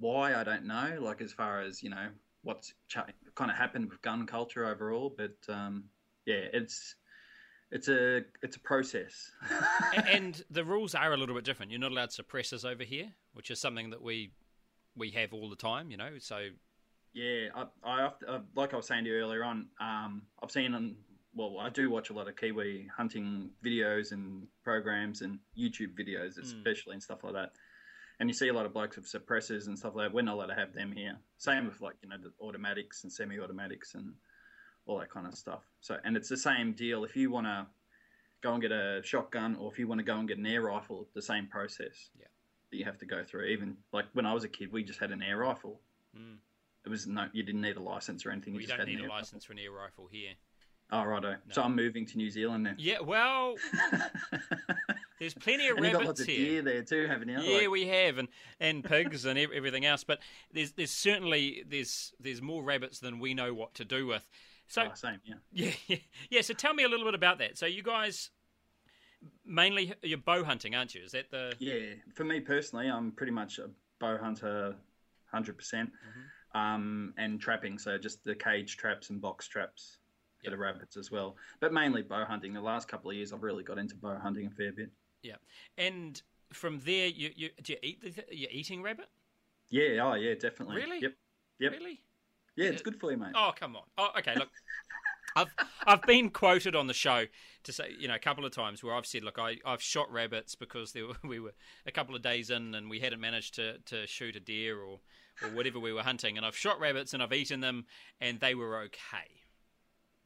why 0.00 0.34
I 0.34 0.44
don't 0.44 0.66
know. 0.66 0.98
Like 1.00 1.20
as 1.20 1.32
far 1.32 1.60
as 1.60 1.82
you 1.82 1.90
know, 1.90 2.08
what's 2.48 2.72
cha- 2.88 3.06
kind 3.34 3.50
of 3.50 3.56
happened 3.58 3.90
with 3.90 4.00
gun 4.00 4.26
culture 4.26 4.64
overall, 4.66 5.14
but 5.16 5.36
um, 5.52 5.84
yeah, 6.24 6.46
it's 6.54 6.96
it's 7.70 7.88
a 7.88 8.22
it's 8.42 8.56
a 8.56 8.60
process. 8.60 9.30
A- 9.94 10.08
and 10.16 10.42
the 10.50 10.64
rules 10.64 10.94
are 10.94 11.12
a 11.12 11.16
little 11.16 11.34
bit 11.34 11.44
different. 11.44 11.70
You're 11.70 11.80
not 11.80 11.92
allowed 11.92 12.08
suppressors 12.08 12.64
over 12.64 12.84
here, 12.84 13.12
which 13.34 13.50
is 13.50 13.60
something 13.60 13.90
that 13.90 14.02
we 14.02 14.32
we 14.96 15.10
have 15.10 15.34
all 15.34 15.50
the 15.50 15.56
time. 15.56 15.90
You 15.90 15.98
know, 15.98 16.12
so 16.18 16.48
Yeah, 17.12 17.48
I, 17.54 17.66
I 17.84 18.02
oft- 18.04 18.24
uh, 18.26 18.40
like 18.56 18.72
I 18.72 18.76
was 18.78 18.86
saying 18.86 19.04
to 19.04 19.10
you 19.10 19.16
earlier 19.16 19.44
on. 19.44 19.66
Um, 19.78 20.22
I've 20.42 20.50
seen 20.50 20.74
on 20.74 20.96
well, 21.34 21.58
I 21.60 21.68
do 21.68 21.90
watch 21.90 22.08
a 22.08 22.14
lot 22.14 22.26
of 22.28 22.36
Kiwi 22.36 22.88
hunting 22.96 23.50
videos 23.64 24.12
and 24.12 24.48
programs 24.64 25.20
and 25.20 25.38
YouTube 25.56 25.94
videos, 25.94 26.38
especially 26.38 26.94
and 26.94 27.02
stuff 27.02 27.22
like 27.22 27.34
that. 27.34 27.52
And 28.20 28.28
you 28.28 28.34
see 28.34 28.48
a 28.48 28.52
lot 28.52 28.66
of 28.66 28.72
blokes 28.72 28.96
with 28.96 29.10
suppressors 29.10 29.68
and 29.68 29.78
stuff 29.78 29.94
like 29.94 30.06
that. 30.06 30.14
We're 30.14 30.22
not 30.22 30.34
allowed 30.34 30.46
to 30.46 30.54
have 30.54 30.74
them 30.74 30.92
here. 30.92 31.16
Same 31.36 31.66
with 31.66 31.80
like 31.80 31.94
you 32.02 32.08
know 32.08 32.16
the 32.20 32.32
automatics 32.44 33.04
and 33.04 33.12
semi-automatics 33.12 33.94
and 33.94 34.14
all 34.86 34.98
that 34.98 35.10
kind 35.10 35.26
of 35.26 35.34
stuff. 35.34 35.62
So 35.80 35.96
and 36.04 36.16
it's 36.16 36.28
the 36.28 36.36
same 36.36 36.72
deal. 36.72 37.04
If 37.04 37.16
you 37.16 37.30
want 37.30 37.46
to 37.46 37.66
go 38.40 38.52
and 38.52 38.62
get 38.62 38.72
a 38.72 39.02
shotgun, 39.04 39.56
or 39.56 39.70
if 39.70 39.78
you 39.78 39.86
want 39.86 40.00
to 40.00 40.04
go 40.04 40.18
and 40.18 40.26
get 40.26 40.38
an 40.38 40.46
air 40.46 40.62
rifle, 40.62 41.08
the 41.14 41.22
same 41.22 41.46
process. 41.46 42.10
Yeah. 42.18 42.26
That 42.70 42.76
you 42.76 42.84
have 42.84 42.98
to 42.98 43.06
go 43.06 43.24
through. 43.24 43.46
Even 43.46 43.78
like 43.92 44.06
when 44.12 44.26
I 44.26 44.34
was 44.34 44.44
a 44.44 44.48
kid, 44.48 44.72
we 44.72 44.82
just 44.82 45.00
had 45.00 45.10
an 45.10 45.22
air 45.22 45.38
rifle. 45.38 45.80
Mm. 46.14 46.36
It 46.84 46.88
was 46.90 47.06
no, 47.06 47.26
you 47.32 47.42
didn't 47.42 47.62
need 47.62 47.76
a 47.76 47.82
license 47.82 48.26
or 48.26 48.30
anything. 48.30 48.52
You 48.54 48.58
we 48.58 48.64
just 48.64 48.76
don't 48.76 48.80
had 48.80 48.88
need 48.88 48.98
an 48.98 49.00
a 49.00 49.04
air 49.04 49.10
license 49.10 49.44
for 49.44 49.52
an 49.52 49.58
air 49.58 49.72
rifle 49.72 50.08
here. 50.10 50.32
Oh, 50.90 51.04
righto. 51.04 51.36
So 51.50 51.62
I'm 51.62 51.76
moving 51.76 52.06
to 52.06 52.16
New 52.16 52.30
Zealand 52.30 52.64
now. 52.64 52.72
Yeah, 52.78 53.00
well, 53.00 53.56
there's 55.18 55.34
plenty 55.34 55.68
of 55.68 55.76
and 55.76 55.84
you 55.84 55.92
got 55.92 55.98
rabbits 56.00 56.08
lots 56.08 56.20
of 56.20 56.26
deer 56.26 56.62
there 56.62 56.82
too, 56.82 57.06
haven't 57.06 57.28
you? 57.28 57.40
Yeah, 57.40 57.58
Like- 57.58 57.70
we 57.70 57.86
have, 57.88 58.18
and 58.18 58.28
and 58.60 58.82
pigs 58.84 59.24
and 59.24 59.38
everything 59.38 59.84
else. 59.84 60.04
But 60.04 60.20
there's 60.52 60.72
there's 60.72 60.90
certainly 60.90 61.64
there's 61.68 62.12
there's 62.20 62.40
more 62.40 62.62
rabbits 62.62 63.00
than 63.00 63.18
we 63.18 63.34
know 63.34 63.52
what 63.52 63.74
to 63.74 63.84
do 63.84 64.06
with. 64.06 64.26
So 64.66 64.82
Oh, 64.90 64.94
same, 64.94 65.20
yeah. 65.24 65.34
yeah, 65.52 65.72
yeah, 65.88 65.96
yeah. 66.30 66.40
So 66.42 66.54
tell 66.54 66.74
me 66.74 66.84
a 66.84 66.88
little 66.88 67.04
bit 67.06 67.14
about 67.14 67.38
that. 67.38 67.58
So 67.58 67.66
you 67.66 67.82
guys 67.82 68.30
mainly 69.44 69.92
you're 70.02 70.18
bow 70.18 70.44
hunting, 70.44 70.74
aren't 70.74 70.94
you? 70.94 71.02
Is 71.02 71.12
that 71.12 71.30
the 71.30 71.54
Yeah, 71.58 71.94
for 72.14 72.24
me 72.24 72.40
personally, 72.40 72.88
I'm 72.88 73.12
pretty 73.12 73.32
much 73.32 73.58
a 73.58 73.68
bow 73.98 74.16
hunter, 74.18 74.74
hundred 75.30 75.58
percent, 75.58 75.90
Mm-hmm. 75.90 76.58
um, 76.58 77.14
and 77.18 77.40
trapping. 77.40 77.78
So 77.78 77.98
just 77.98 78.24
the 78.24 78.34
cage 78.34 78.76
traps 78.78 79.10
and 79.10 79.20
box 79.20 79.48
traps 79.48 79.98
for 80.38 80.50
Yep. 80.50 80.52
the 80.52 80.58
rabbits 80.58 80.96
as 80.96 81.10
well. 81.10 81.36
But 81.60 81.72
mainly 81.72 82.02
bow 82.02 82.24
hunting. 82.24 82.52
The 82.52 82.60
last 82.60 82.88
couple 82.88 83.10
of 83.10 83.16
years, 83.16 83.32
I've 83.32 83.42
really 83.42 83.64
got 83.64 83.78
into 83.78 83.96
bow 83.96 84.18
hunting 84.18 84.46
a 84.46 84.50
fair 84.50 84.72
bit. 84.72 84.90
yeah? 85.22 85.36
And 85.76 86.20
from 86.52 86.80
there, 86.80 87.06
you 87.08 87.30
you 87.36 87.50
do 87.62 87.72
you 87.74 87.78
eat 87.82 88.00
the 88.02 88.24
you're 88.34 88.50
eating 88.50 88.82
rabbit? 88.82 89.08
Yeah, 89.70 90.00
oh 90.02 90.14
yeah, 90.14 90.34
definitely. 90.34 90.76
Really? 90.76 91.00
Yep. 91.00 91.14
Yep. 91.60 91.72
Really? 91.72 92.00
Yeah, 92.56 92.70
it's 92.70 92.82
good 92.82 92.98
for 92.98 93.10
you, 93.10 93.16
mate. 93.18 93.32
Oh, 93.34 93.52
come 93.58 93.76
on. 93.76 93.82
Oh, 93.98 94.10
okay. 94.18 94.34
Look, 94.34 94.48
I've 95.36 95.54
I've 95.86 96.02
been 96.02 96.30
quoted 96.30 96.74
on 96.74 96.86
the 96.86 96.94
show 96.94 97.26
to 97.64 97.72
say, 97.72 97.94
you 97.98 98.08
know, 98.08 98.14
a 98.14 98.18
couple 98.18 98.44
of 98.46 98.52
times 98.52 98.82
where 98.82 98.94
I've 98.94 99.06
said, 99.06 99.22
look, 99.24 99.38
I 99.38 99.58
I've 99.64 99.82
shot 99.82 100.10
rabbits 100.10 100.54
because 100.54 100.92
there 100.92 101.06
were, 101.06 101.14
we 101.28 101.38
were 101.38 101.52
a 101.86 101.92
couple 101.92 102.14
of 102.16 102.22
days 102.22 102.50
in 102.50 102.74
and 102.74 102.88
we 102.88 103.00
hadn't 103.00 103.20
managed 103.20 103.54
to 103.56 103.78
to 103.86 104.06
shoot 104.06 104.36
a 104.36 104.40
deer 104.40 104.78
or 104.80 105.00
or 105.42 105.48
whatever 105.50 105.78
we 105.78 105.92
were 105.92 106.02
hunting, 106.02 106.36
and 106.36 106.44
I've 106.46 106.56
shot 106.56 106.80
rabbits 106.80 107.12
and 107.14 107.22
I've 107.22 107.32
eaten 107.32 107.60
them 107.60 107.86
and 108.20 108.40
they 108.40 108.54
were 108.56 108.78
okay. 108.84 109.37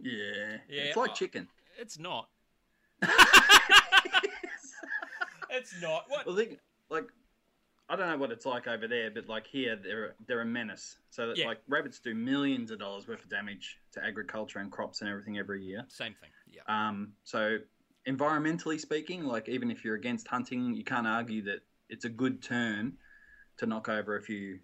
Yeah, 0.03 0.57
Yeah, 0.69 0.83
it's 0.83 0.97
like 0.97 1.15
chicken. 1.15 1.49
It's 1.79 1.99
not. 1.99 2.29
it's 5.51 5.81
not. 5.81 6.05
What? 6.09 6.27
Well, 6.27 6.37
think 6.37 6.59
like 6.91 7.05
I 7.89 7.97
don't 7.97 8.09
know 8.09 8.17
what 8.17 8.31
it's 8.31 8.47
like 8.47 8.67
over 8.67 8.89
there, 8.89 9.11
but 9.11 9.29
like 9.29 9.47
here, 9.47 9.77
they're 9.83 10.15
they're 10.27 10.41
a 10.41 10.47
menace. 10.47 10.97
So 11.11 11.29
that 11.29 11.39
Yeah. 11.39 11.47
like 11.47 11.59
rabbits 11.69 11.99
do 11.99 12.15
millions 12.15 12.71
of 12.71 12.79
dollars 12.79 13.07
worth 13.07 13.23
of 13.23 13.29
damage 13.31 13.79
to 13.93 14.05
agriculture 14.05 14.59
and 14.59 14.71
crops 14.71 15.01
and 15.01 15.11
everything 15.11 15.39
every 15.39 15.63
year. 15.63 15.85
Same 15.89 16.15
thing. 16.21 16.31
Yeah. 16.51 16.63
Um, 16.67 17.13
so 17.25 17.59
environmentally 18.09 18.81
speaking, 18.81 19.25
like 19.25 19.49
even 19.49 19.71
if 19.71 19.85
you're 19.85 19.97
against 19.97 20.27
hunting, 20.29 20.75
you 20.75 20.85
can't 20.85 21.07
argue 21.07 21.43
that 21.43 21.61
it's 21.89 22.05
a 22.05 22.09
good 22.11 22.43
turn 22.43 22.95
to 23.59 23.67
knock 23.67 23.89
over 23.89 24.17
a 24.17 24.23
few 24.23 24.59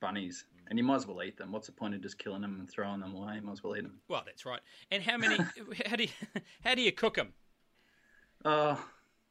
bunnies, 0.00 0.46
and 0.70 0.78
you 0.78 0.84
might 0.84 0.96
as 0.96 1.06
well 1.06 1.22
eat 1.22 1.36
them. 1.36 1.50
What's 1.50 1.66
the 1.66 1.72
point 1.72 1.94
of 1.94 2.00
just 2.00 2.18
killing 2.18 2.40
them 2.40 2.60
and 2.60 2.70
throwing 2.70 3.00
them 3.00 3.14
away? 3.14 3.34
You 3.34 3.42
might 3.42 3.52
as 3.52 3.64
well 3.64 3.76
eat 3.76 3.82
them. 3.82 3.98
Well, 4.08 4.22
that's 4.24 4.46
right. 4.46 4.60
And 4.92 5.02
how 5.02 5.18
many? 5.18 5.36
how 5.86 5.96
do 5.96 6.04
you 6.04 6.10
how 6.64 6.74
do 6.74 6.80
you 6.80 6.92
cook 6.92 7.16
them? 7.16 7.32
Uh, 8.44 8.76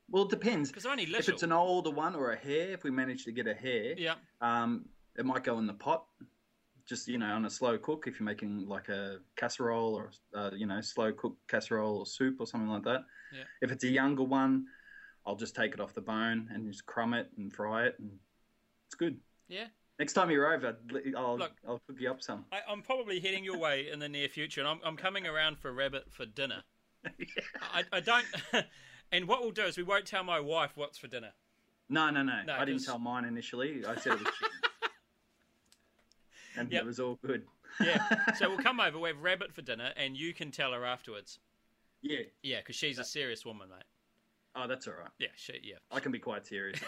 well, 0.09 0.23
it 0.23 0.29
depends. 0.29 0.69
Because 0.69 0.85
only 0.85 1.03
If 1.03 1.29
it's 1.29 1.43
an 1.43 1.53
older 1.53 1.91
one 1.91 2.15
or 2.15 2.33
a 2.33 2.37
hare, 2.37 2.71
if 2.71 2.83
we 2.83 2.91
manage 2.91 3.23
to 3.25 3.31
get 3.31 3.47
a 3.47 3.53
hare, 3.53 3.95
yeah. 3.97 4.15
Um, 4.41 4.85
it 5.17 5.25
might 5.25 5.43
go 5.43 5.57
in 5.57 5.65
the 5.65 5.73
pot, 5.73 6.05
just 6.85 7.07
you 7.07 7.17
know, 7.17 7.27
on 7.33 7.45
a 7.45 7.49
slow 7.49 7.77
cook. 7.77 8.05
If 8.05 8.19
you're 8.19 8.25
making 8.25 8.67
like 8.67 8.89
a 8.89 9.19
casserole 9.37 9.95
or 9.95 10.11
uh, 10.35 10.51
you 10.53 10.65
know, 10.65 10.81
slow 10.81 11.13
cook 11.13 11.37
casserole 11.47 11.99
or 11.99 12.05
soup 12.05 12.37
or 12.39 12.47
something 12.47 12.69
like 12.69 12.83
that. 12.83 13.05
Yeah. 13.33 13.43
If 13.61 13.71
it's 13.71 13.85
a 13.85 13.89
younger 13.89 14.23
one, 14.23 14.65
I'll 15.25 15.37
just 15.37 15.55
take 15.55 15.73
it 15.73 15.79
off 15.79 15.93
the 15.93 16.01
bone 16.01 16.49
and 16.53 16.67
just 16.67 16.85
crumb 16.85 17.13
it 17.13 17.29
and 17.37 17.53
fry 17.53 17.85
it, 17.85 17.95
and 17.97 18.11
it's 18.87 18.95
good. 18.95 19.17
Yeah. 19.47 19.67
Next 19.99 20.13
time 20.13 20.31
you're 20.31 20.53
over, 20.53 20.77
I'll 21.17 21.37
Look. 21.37 21.51
I'll 21.67 21.81
cook 21.85 21.97
you 21.99 22.09
up 22.09 22.21
some. 22.21 22.45
I, 22.53 22.59
I'm 22.69 22.81
probably 22.81 23.19
heading 23.19 23.43
your 23.43 23.57
way 23.57 23.89
in 23.91 23.99
the 23.99 24.07
near 24.07 24.29
future, 24.29 24.61
and 24.61 24.67
I'm, 24.69 24.79
I'm 24.83 24.95
coming 24.95 25.27
around 25.27 25.59
for 25.59 25.73
rabbit 25.73 26.05
for 26.09 26.25
dinner. 26.25 26.63
I, 27.73 27.83
I 27.91 27.99
don't. 27.99 28.25
and 29.11 29.27
what 29.27 29.41
we'll 29.41 29.51
do 29.51 29.63
is 29.63 29.75
we 29.75 29.83
won't 29.83 30.05
tell 30.05 30.23
my 30.23 30.39
wife 30.39 30.71
what's 30.75 30.97
for 30.97 31.07
dinner. 31.07 31.31
No, 31.89 32.09
no, 32.11 32.23
no. 32.23 32.43
No, 32.47 32.53
I 32.53 32.63
didn't 32.63 32.85
tell 32.85 32.97
mine 32.97 33.25
initially. 33.25 33.83
I 33.85 33.95
said 33.95 34.13
it 34.13 34.19
was 34.19 34.33
chicken, 34.39 34.89
and 36.55 36.71
Yep. 36.71 36.81
it 36.81 36.85
was 36.85 36.99
all 37.01 37.19
good. 37.25 37.43
Yeah. 37.81 38.01
so 38.37 38.49
we'll 38.49 38.59
come 38.59 38.79
over. 38.79 38.99
We 38.99 39.09
have 39.09 39.19
rabbit 39.21 39.53
for 39.53 39.61
dinner, 39.63 39.91
and 39.97 40.15
you 40.15 40.33
can 40.33 40.49
tell 40.51 40.71
her 40.71 40.85
afterwards. 40.85 41.39
yeah. 42.01 42.19
Yeah, 42.41 42.59
because 42.59 42.77
she's 42.77 42.99
a 42.99 43.03
serious 43.03 43.45
woman, 43.45 43.67
mate. 43.69 43.83
Oh, 44.55 44.65
that's 44.67 44.87
all 44.87 44.93
right. 44.93 45.11
Yeah, 45.19 45.27
she, 45.35 45.59
yeah. 45.61 45.75
I 45.91 45.99
can 45.99 46.11
be 46.13 46.19
quite 46.19 46.45
serious. 46.45 46.79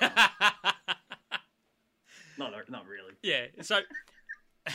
Not 2.49 2.69
not 2.69 2.85
really. 2.87 3.13
yeah. 3.23 3.45
So. 3.61 3.81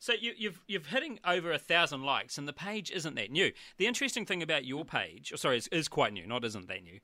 So 0.00 0.12
you, 0.12 0.32
you've 0.36 0.60
you've 0.66 0.86
hitting 0.88 1.18
over 1.24 1.50
a 1.50 1.58
thousand 1.58 2.02
likes, 2.02 2.36
and 2.36 2.46
the 2.46 2.52
page 2.52 2.90
isn't 2.90 3.14
that 3.14 3.30
new. 3.30 3.52
The 3.78 3.86
interesting 3.86 4.26
thing 4.26 4.42
about 4.42 4.66
your 4.66 4.84
page, 4.84 5.32
or 5.32 5.38
sorry, 5.38 5.56
is, 5.56 5.66
is 5.68 5.88
quite 5.88 6.12
new, 6.12 6.26
not 6.26 6.44
isn't 6.44 6.68
that 6.68 6.82
new, 6.82 7.00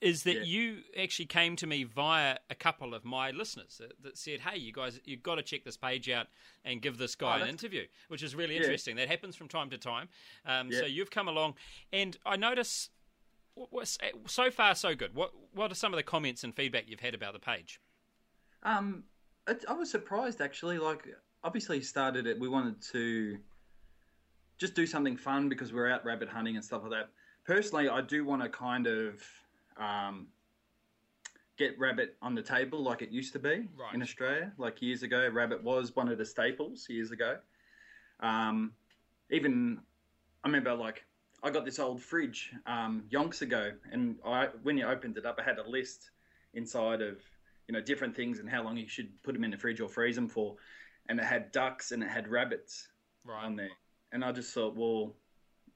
is 0.00 0.22
that 0.22 0.36
Yeah. 0.36 0.42
you 0.44 0.78
actually 0.98 1.26
came 1.26 1.56
to 1.56 1.66
me 1.66 1.84
via 1.84 2.38
a 2.48 2.54
couple 2.54 2.94
of 2.94 3.04
my 3.04 3.32
listeners 3.32 3.76
that, 3.80 4.02
that 4.02 4.16
said, 4.16 4.40
"Hey, 4.40 4.56
you 4.58 4.72
guys, 4.72 4.98
you've 5.04 5.22
got 5.22 5.34
to 5.34 5.42
check 5.42 5.64
this 5.64 5.76
page 5.76 6.08
out 6.08 6.28
and 6.64 6.80
give 6.80 6.96
this 6.96 7.16
guy 7.16 7.38
Oh, 7.38 7.42
an 7.42 7.50
interview," 7.50 7.86
which 8.08 8.22
is 8.22 8.34
really 8.34 8.54
Yeah. 8.54 8.62
interesting. 8.62 8.96
That 8.96 9.08
happens 9.08 9.36
from 9.36 9.48
time 9.48 9.68
to 9.68 9.76
time. 9.76 10.08
Um, 10.46 10.72
So 10.72 10.86
you've 10.86 11.10
come 11.10 11.28
along, 11.28 11.56
and 11.92 12.16
I 12.24 12.36
notice. 12.36 12.88
So 14.26 14.50
far, 14.50 14.74
so 14.74 14.94
good. 14.94 15.14
What 15.14 15.32
What 15.52 15.70
are 15.70 15.74
some 15.74 15.92
of 15.92 15.98
the 15.98 16.02
comments 16.02 16.44
and 16.44 16.54
feedback 16.56 16.84
you've 16.88 17.00
had 17.00 17.14
about 17.14 17.34
the 17.34 17.40
page? 17.40 17.78
Um, 18.66 19.04
it, 19.48 19.64
I 19.68 19.72
was 19.72 19.90
surprised 19.90 20.42
actually. 20.42 20.78
Like, 20.78 21.06
obviously, 21.42 21.80
started 21.80 22.26
it. 22.26 22.38
We 22.38 22.48
wanted 22.48 22.82
to 22.92 23.38
just 24.58 24.74
do 24.74 24.86
something 24.86 25.16
fun 25.16 25.48
because 25.48 25.72
we're 25.72 25.88
out 25.88 26.04
rabbit 26.04 26.28
hunting 26.28 26.56
and 26.56 26.64
stuff 26.64 26.82
like 26.82 26.90
that. 26.90 27.08
Personally, 27.44 27.88
I 27.88 28.00
do 28.00 28.24
want 28.24 28.42
to 28.42 28.48
kind 28.48 28.86
of 28.86 29.22
um, 29.78 30.26
get 31.56 31.78
rabbit 31.78 32.16
on 32.20 32.34
the 32.34 32.42
table 32.42 32.82
like 32.82 33.02
it 33.02 33.10
used 33.10 33.32
to 33.34 33.38
be 33.38 33.68
Right. 33.78 33.94
in 33.94 34.02
Australia. 34.02 34.52
Like 34.58 34.82
years 34.82 35.02
ago, 35.02 35.28
rabbit 35.28 35.62
was 35.62 35.94
one 35.94 36.08
of 36.08 36.18
the 36.18 36.26
staples 36.26 36.86
years 36.88 37.12
ago. 37.12 37.38
Um, 38.20 38.72
even 39.30 39.78
I 40.42 40.48
remember 40.48 40.74
like 40.74 41.04
I 41.42 41.50
got 41.50 41.64
this 41.64 41.78
old 41.78 42.02
fridge 42.02 42.52
um, 42.66 43.04
yonks 43.12 43.42
ago, 43.42 43.72
and 43.92 44.16
I 44.24 44.48
when 44.62 44.76
you 44.76 44.86
opened 44.86 45.18
it 45.18 45.26
up, 45.26 45.38
I 45.38 45.44
had 45.44 45.58
a 45.58 45.68
list 45.68 46.10
inside 46.54 47.02
of 47.02 47.18
you 47.68 47.72
know 47.72 47.80
different 47.80 48.14
things 48.14 48.38
and 48.38 48.48
how 48.48 48.62
long 48.62 48.76
you 48.76 48.88
should 48.88 49.10
put 49.22 49.32
them 49.34 49.44
in 49.44 49.50
the 49.50 49.56
fridge 49.58 49.80
or 49.80 49.88
freeze 49.88 50.14
them 50.16 50.28
for, 50.28 50.56
and 51.08 51.18
it 51.18 51.24
had 51.24 51.50
ducks 51.52 51.92
and 51.92 52.02
it 52.02 52.08
had 52.08 52.28
rabbits 52.28 52.88
Right. 53.24 53.44
on 53.44 53.56
there, 53.56 53.70
and 54.12 54.24
I 54.24 54.30
just 54.32 54.54
thought, 54.54 54.76
well, 54.76 55.14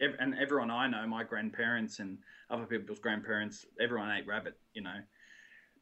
ev- 0.00 0.16
and 0.20 0.34
everyone 0.38 0.70
I 0.70 0.86
know, 0.86 1.04
my 1.06 1.24
grandparents 1.24 1.98
and 1.98 2.18
other 2.48 2.64
people's 2.64 3.00
grandparents, 3.00 3.66
everyone 3.80 4.10
ate 4.10 4.26
rabbit, 4.26 4.56
you 4.74 4.82
know, 4.82 5.00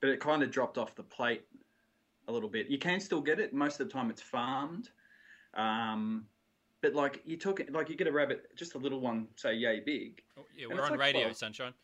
but 0.00 0.08
it 0.10 0.18
kind 0.20 0.42
of 0.42 0.50
dropped 0.50 0.78
off 0.78 0.94
the 0.94 1.02
plate 1.02 1.44
a 2.28 2.32
little 2.32 2.48
bit. 2.48 2.68
You 2.68 2.78
can 2.78 3.00
still 3.00 3.20
get 3.20 3.38
it 3.40 3.52
most 3.52 3.80
of 3.80 3.86
the 3.86 3.92
time; 3.92 4.08
it's 4.10 4.22
farmed. 4.22 4.88
Um, 5.54 6.26
but 6.80 6.94
like 6.94 7.20
you 7.24 7.36
took 7.36 7.60
it, 7.60 7.72
like 7.72 7.90
you 7.90 7.96
get 7.96 8.06
a 8.06 8.12
rabbit, 8.12 8.46
just 8.56 8.74
a 8.74 8.78
little 8.78 9.00
one, 9.00 9.28
say 9.36 9.54
yay 9.54 9.80
big. 9.84 10.22
Oh, 10.38 10.44
yeah, 10.56 10.66
we're 10.70 10.80
on 10.82 10.90
like 10.92 11.00
radio, 11.00 11.22
twelve. 11.22 11.36
Sunshine. 11.36 11.74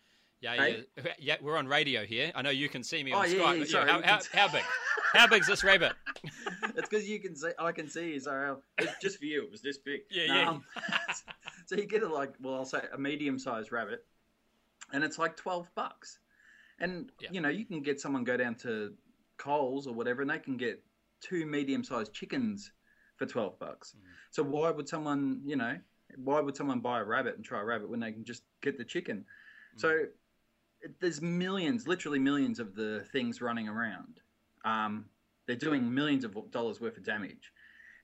Yeah, 0.44 0.56
Hey? 0.56 0.84
yeah, 1.02 1.12
yeah. 1.18 1.36
We're 1.40 1.56
on 1.56 1.66
radio 1.66 2.04
here. 2.04 2.30
I 2.34 2.42
know 2.42 2.50
you 2.50 2.68
can 2.68 2.82
see 2.84 3.02
me 3.02 3.12
on 3.12 3.24
Oh, 3.24 3.26
yeah, 3.28 3.38
Skype. 3.38 3.52
yeah, 3.54 3.58
but 3.60 3.68
sorry, 3.68 3.90
how, 3.90 3.96
you 3.98 4.04
how, 4.04 4.20
how 4.32 4.48
big? 4.52 4.62
How 5.14 5.26
big's 5.26 5.46
this 5.46 5.64
rabbit? 5.64 5.92
it's 6.76 6.86
because 6.88 7.08
you 7.08 7.18
can 7.18 7.34
see, 7.34 7.48
I 7.58 7.72
can 7.72 7.88
see 7.88 8.12
you. 8.12 8.20
So 8.20 8.58
it's 8.76 8.92
just 9.00 9.18
for 9.18 9.24
you, 9.24 9.42
it 9.44 9.50
was 9.50 9.62
this 9.62 9.78
big. 9.78 10.00
Yeah, 10.10 10.24
yeah. 10.26 10.48
Um, 10.50 10.62
so 11.66 11.76
you 11.76 11.86
get 11.86 12.02
a 12.02 12.08
like, 12.12 12.34
well, 12.42 12.56
I'll 12.56 12.64
say 12.66 12.80
a 12.92 12.98
medium-sized 12.98 13.72
rabbit, 13.72 14.04
and 14.92 15.02
it's 15.02 15.18
like 15.18 15.34
twelve 15.36 15.70
bucks, 15.74 16.18
and 16.78 17.10
Yeah. 17.20 17.28
you 17.32 17.40
know 17.40 17.48
you 17.48 17.64
can 17.64 17.80
get 17.80 17.98
someone 17.98 18.22
go 18.22 18.36
down 18.36 18.54
to 18.56 18.92
Coles 19.38 19.86
or 19.86 19.94
whatever, 19.94 20.20
and 20.20 20.30
they 20.30 20.38
can 20.38 20.58
get 20.58 20.82
two 21.22 21.46
medium-sized 21.46 22.12
chickens 22.12 22.70
for 23.16 23.24
twelve 23.24 23.58
bucks. 23.58 23.94
Mm. 23.96 24.00
So 24.30 24.42
why 24.42 24.70
would 24.70 24.88
someone, 24.90 25.40
you 25.46 25.56
know, 25.56 25.78
why 26.16 26.40
would 26.40 26.54
someone 26.54 26.80
buy 26.80 27.00
a 27.00 27.04
rabbit 27.04 27.36
and 27.36 27.44
try 27.44 27.60
a 27.62 27.64
rabbit 27.64 27.88
when 27.88 28.00
they 28.00 28.12
can 28.12 28.24
just 28.26 28.42
get 28.60 28.76
the 28.76 28.84
chicken? 28.84 29.24
So 29.76 29.88
Mm. 29.88 30.02
it, 30.02 30.16
there's 31.00 31.20
millions, 31.20 31.86
literally 31.86 32.18
millions 32.18 32.58
of 32.58 32.74
the 32.74 33.04
things 33.12 33.40
running 33.40 33.68
around. 33.68 34.20
Um, 34.64 35.06
they're 35.46 35.56
doing 35.56 35.92
millions 35.92 36.24
of 36.24 36.36
dollars 36.50 36.80
worth 36.80 36.96
of 36.96 37.04
damage. 37.04 37.52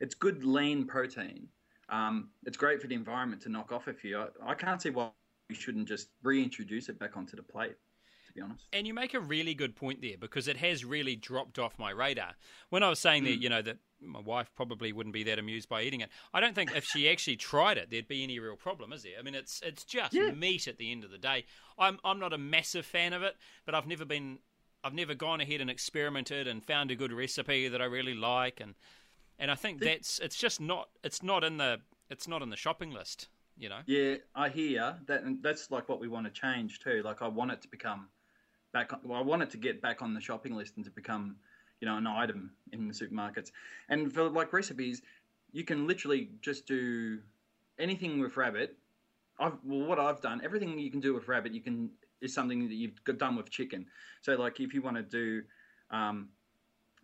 It's 0.00 0.14
good 0.14 0.44
lean 0.44 0.86
protein. 0.86 1.48
Um, 1.88 2.30
it's 2.44 2.56
great 2.56 2.80
for 2.80 2.86
the 2.86 2.94
environment 2.94 3.42
to 3.42 3.48
knock 3.48 3.72
off 3.72 3.88
a 3.88 3.92
few. 3.92 4.18
I, 4.18 4.28
I 4.44 4.54
can't 4.54 4.80
see 4.80 4.90
why 4.90 5.10
we 5.48 5.54
shouldn't 5.54 5.88
just 5.88 6.08
reintroduce 6.22 6.88
it 6.88 6.98
back 6.98 7.16
onto 7.16 7.36
the 7.36 7.42
plate. 7.42 7.76
Be 8.40 8.44
honest. 8.44 8.64
And 8.72 8.86
you 8.86 8.94
make 8.94 9.12
a 9.12 9.20
really 9.20 9.54
good 9.54 9.76
point 9.76 10.00
there 10.00 10.16
because 10.18 10.48
it 10.48 10.56
has 10.56 10.84
really 10.84 11.14
dropped 11.14 11.58
off 11.58 11.78
my 11.78 11.90
radar. 11.90 12.32
When 12.70 12.82
I 12.82 12.88
was 12.88 12.98
saying 12.98 13.24
that, 13.24 13.34
hmm. 13.34 13.42
you 13.42 13.48
know, 13.50 13.60
that 13.60 13.78
my 14.00 14.20
wife 14.20 14.50
probably 14.56 14.92
wouldn't 14.92 15.12
be 15.12 15.24
that 15.24 15.38
amused 15.38 15.68
by 15.68 15.82
eating 15.82 16.00
it, 16.00 16.08
I 16.32 16.40
don't 16.40 16.54
think 16.54 16.74
if 16.74 16.84
she 16.84 17.10
actually 17.10 17.36
tried 17.36 17.76
it, 17.76 17.90
there'd 17.90 18.08
be 18.08 18.22
any 18.22 18.38
real 18.38 18.56
problem, 18.56 18.94
is 18.94 19.02
there? 19.02 19.12
I 19.18 19.22
mean, 19.22 19.34
it's 19.34 19.60
it's 19.62 19.84
just 19.84 20.14
Yeah. 20.14 20.30
meat 20.30 20.66
at 20.66 20.78
the 20.78 20.90
end 20.90 21.04
of 21.04 21.10
the 21.10 21.18
day. 21.18 21.44
I'm 21.78 21.98
I'm 22.02 22.18
not 22.18 22.32
a 22.32 22.38
massive 22.38 22.86
fan 22.86 23.12
of 23.12 23.22
it, 23.22 23.36
but 23.66 23.74
I've 23.74 23.86
never 23.86 24.04
been. 24.04 24.38
I've 24.82 24.94
never 24.94 25.14
gone 25.14 25.42
ahead 25.42 25.60
and 25.60 25.68
experimented 25.68 26.48
and 26.48 26.64
found 26.64 26.90
a 26.90 26.96
good 26.96 27.12
recipe 27.12 27.68
that 27.68 27.82
I 27.82 27.84
really 27.84 28.14
like, 28.14 28.60
and 28.60 28.74
and 29.38 29.50
I 29.50 29.54
think 29.54 29.80
that's 29.80 30.18
it's 30.20 30.36
just 30.36 30.62
not 30.62 30.88
it's 31.04 31.22
not 31.22 31.44
in 31.44 31.58
the 31.58 31.80
it's 32.08 32.26
not 32.26 32.40
in 32.40 32.48
the 32.48 32.56
shopping 32.56 32.90
list, 32.90 33.28
you 33.58 33.68
know. 33.68 33.80
Yeah, 33.84 34.14
I 34.34 34.48
hear 34.48 34.96
that, 35.06 35.24
and 35.24 35.42
that's 35.42 35.70
like 35.70 35.90
what 35.90 36.00
we 36.00 36.08
want 36.08 36.24
to 36.24 36.32
change 36.32 36.80
too. 36.80 37.02
Like 37.04 37.20
I 37.20 37.28
want 37.28 37.50
it 37.50 37.60
to 37.60 37.68
become 37.68 38.08
back. 38.72 38.92
Well, 39.04 39.18
I 39.18 39.22
want 39.22 39.42
it 39.42 39.50
to 39.50 39.56
get 39.56 39.80
back 39.82 40.02
on 40.02 40.14
the 40.14 40.20
shopping 40.20 40.54
list 40.54 40.74
and 40.76 40.84
to 40.84 40.90
become, 40.90 41.36
you 41.80 41.88
know, 41.88 41.96
an 41.96 42.06
item 42.06 42.52
in 42.72 42.88
the 42.88 42.94
supermarkets. 42.94 43.50
And 43.88 44.12
for 44.12 44.28
like 44.28 44.52
recipes, 44.52 45.02
you 45.52 45.64
can 45.64 45.86
literally 45.86 46.30
just 46.40 46.66
do 46.66 47.18
anything 47.78 48.20
with 48.20 48.36
rabbit. 48.36 48.76
I've 49.38 49.58
well, 49.64 49.86
what 49.86 49.98
I've 49.98 50.20
done, 50.20 50.40
everything 50.44 50.78
you 50.78 50.90
can 50.90 51.00
do 51.00 51.14
with 51.14 51.28
rabbit, 51.28 51.52
you 51.52 51.60
can 51.60 51.90
is 52.20 52.34
something 52.34 52.68
that 52.68 52.74
you've 52.74 53.02
got 53.04 53.18
done 53.18 53.36
with 53.36 53.50
chicken. 53.50 53.86
So 54.22 54.34
like 54.34 54.60
if 54.60 54.74
you 54.74 54.82
want 54.82 54.96
to 54.96 55.02
do 55.02 55.42
um, 55.90 56.28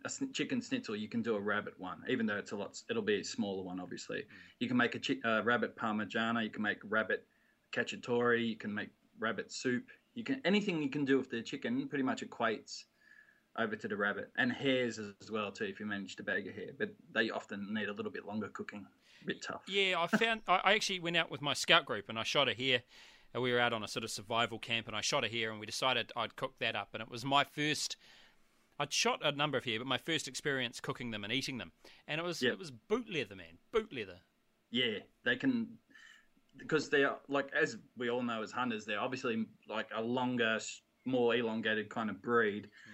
a 0.05 0.11
chicken 0.33 0.61
schnitzel, 0.61 0.95
you 0.95 1.09
can 1.09 1.21
do 1.21 1.35
a 1.35 1.39
rabbit 1.39 1.73
one, 1.77 2.03
even 2.07 2.25
though 2.25 2.37
it's 2.37 2.51
a 2.51 2.55
lot. 2.55 2.81
It'll 2.89 3.01
be 3.01 3.21
a 3.21 3.23
smaller 3.23 3.63
one, 3.63 3.79
obviously. 3.79 4.23
You 4.59 4.67
can 4.67 4.77
make 4.77 4.95
a 4.95 4.99
chi- 4.99 5.27
uh, 5.27 5.43
rabbit 5.43 5.75
parmigiana. 5.75 6.43
You 6.43 6.49
can 6.49 6.61
make 6.61 6.77
rabbit 6.83 7.25
cacciatore. 7.73 8.47
You 8.47 8.55
can 8.55 8.73
make 8.73 8.89
rabbit 9.19 9.51
soup. 9.51 9.85
You 10.17 10.23
can 10.23 10.41
anything 10.45 10.81
you 10.81 10.89
can 10.89 11.05
do 11.05 11.19
with 11.19 11.29
the 11.29 11.43
chicken 11.43 11.87
pretty 11.87 12.03
much 12.03 12.23
equates 12.27 12.85
over 13.55 13.75
to 13.75 13.87
the 13.87 13.95
rabbit 13.95 14.31
and 14.35 14.51
hares 14.51 14.97
as 14.97 15.31
well 15.31 15.51
too. 15.51 15.65
If 15.65 15.79
you 15.79 15.85
manage 15.85 16.15
to 16.15 16.23
bag 16.23 16.47
a 16.47 16.51
hare, 16.51 16.71
but 16.75 16.89
they 17.13 17.29
often 17.29 17.71
need 17.71 17.87
a 17.87 17.93
little 17.93 18.11
bit 18.11 18.25
longer 18.25 18.47
cooking, 18.47 18.87
a 19.21 19.25
bit 19.25 19.43
tough. 19.43 19.61
Yeah, 19.67 20.01
I 20.01 20.07
found 20.07 20.41
I 20.47 20.73
actually 20.73 21.01
went 21.01 21.17
out 21.17 21.29
with 21.29 21.43
my 21.43 21.53
scout 21.53 21.85
group 21.85 22.09
and 22.09 22.17
I 22.17 22.23
shot 22.23 22.49
a 22.49 22.55
hare. 22.55 22.81
And 23.33 23.43
we 23.43 23.51
were 23.51 23.59
out 23.59 23.73
on 23.73 23.83
a 23.83 23.87
sort 23.87 24.05
of 24.05 24.09
survival 24.09 24.57
camp, 24.57 24.87
and 24.87 24.95
I 24.95 25.01
shot 25.01 25.25
a 25.25 25.27
hare, 25.27 25.51
and 25.51 25.59
we 25.59 25.65
decided 25.65 26.13
I'd 26.15 26.37
cook 26.37 26.53
that 26.59 26.77
up. 26.77 26.89
And 26.93 27.03
it 27.03 27.11
was 27.11 27.25
my 27.25 27.43
first. 27.43 27.97
I'd 28.79 28.93
shot 28.93 29.19
a 29.23 29.33
number 29.33 29.57
of 29.57 29.65
hare, 29.65 29.79
but 29.79 29.85
my 29.85 29.97
first 29.97 30.29
experience 30.29 30.79
cooking 30.79 31.11
them 31.11 31.25
and 31.25 31.33
eating 31.33 31.57
them, 31.57 31.73
and 32.07 32.19
it 32.21 32.23
was 32.23 32.41
Yep. 32.41 32.53
it 32.53 32.57
was 32.57 32.71
boot 32.71 33.09
leather, 33.09 33.35
man, 33.35 33.59
boot 33.71 33.91
leather. 33.93 34.21
Yeah, 34.71 34.99
they 35.25 35.35
can 35.35 35.77
because 36.57 36.89
they 36.89 37.03
are 37.03 37.17
like 37.27 37.49
as 37.59 37.77
we 37.97 38.09
all 38.09 38.23
know 38.23 38.41
as 38.41 38.51
hunters, 38.51 38.85
they're 38.85 38.99
obviously 38.99 39.45
like 39.69 39.89
a 39.95 40.01
longer, 40.01 40.59
more 41.05 41.35
elongated 41.35 41.89
kind 41.89 42.09
of 42.09 42.21
breed. 42.21 42.65
Hmm. 42.85 42.91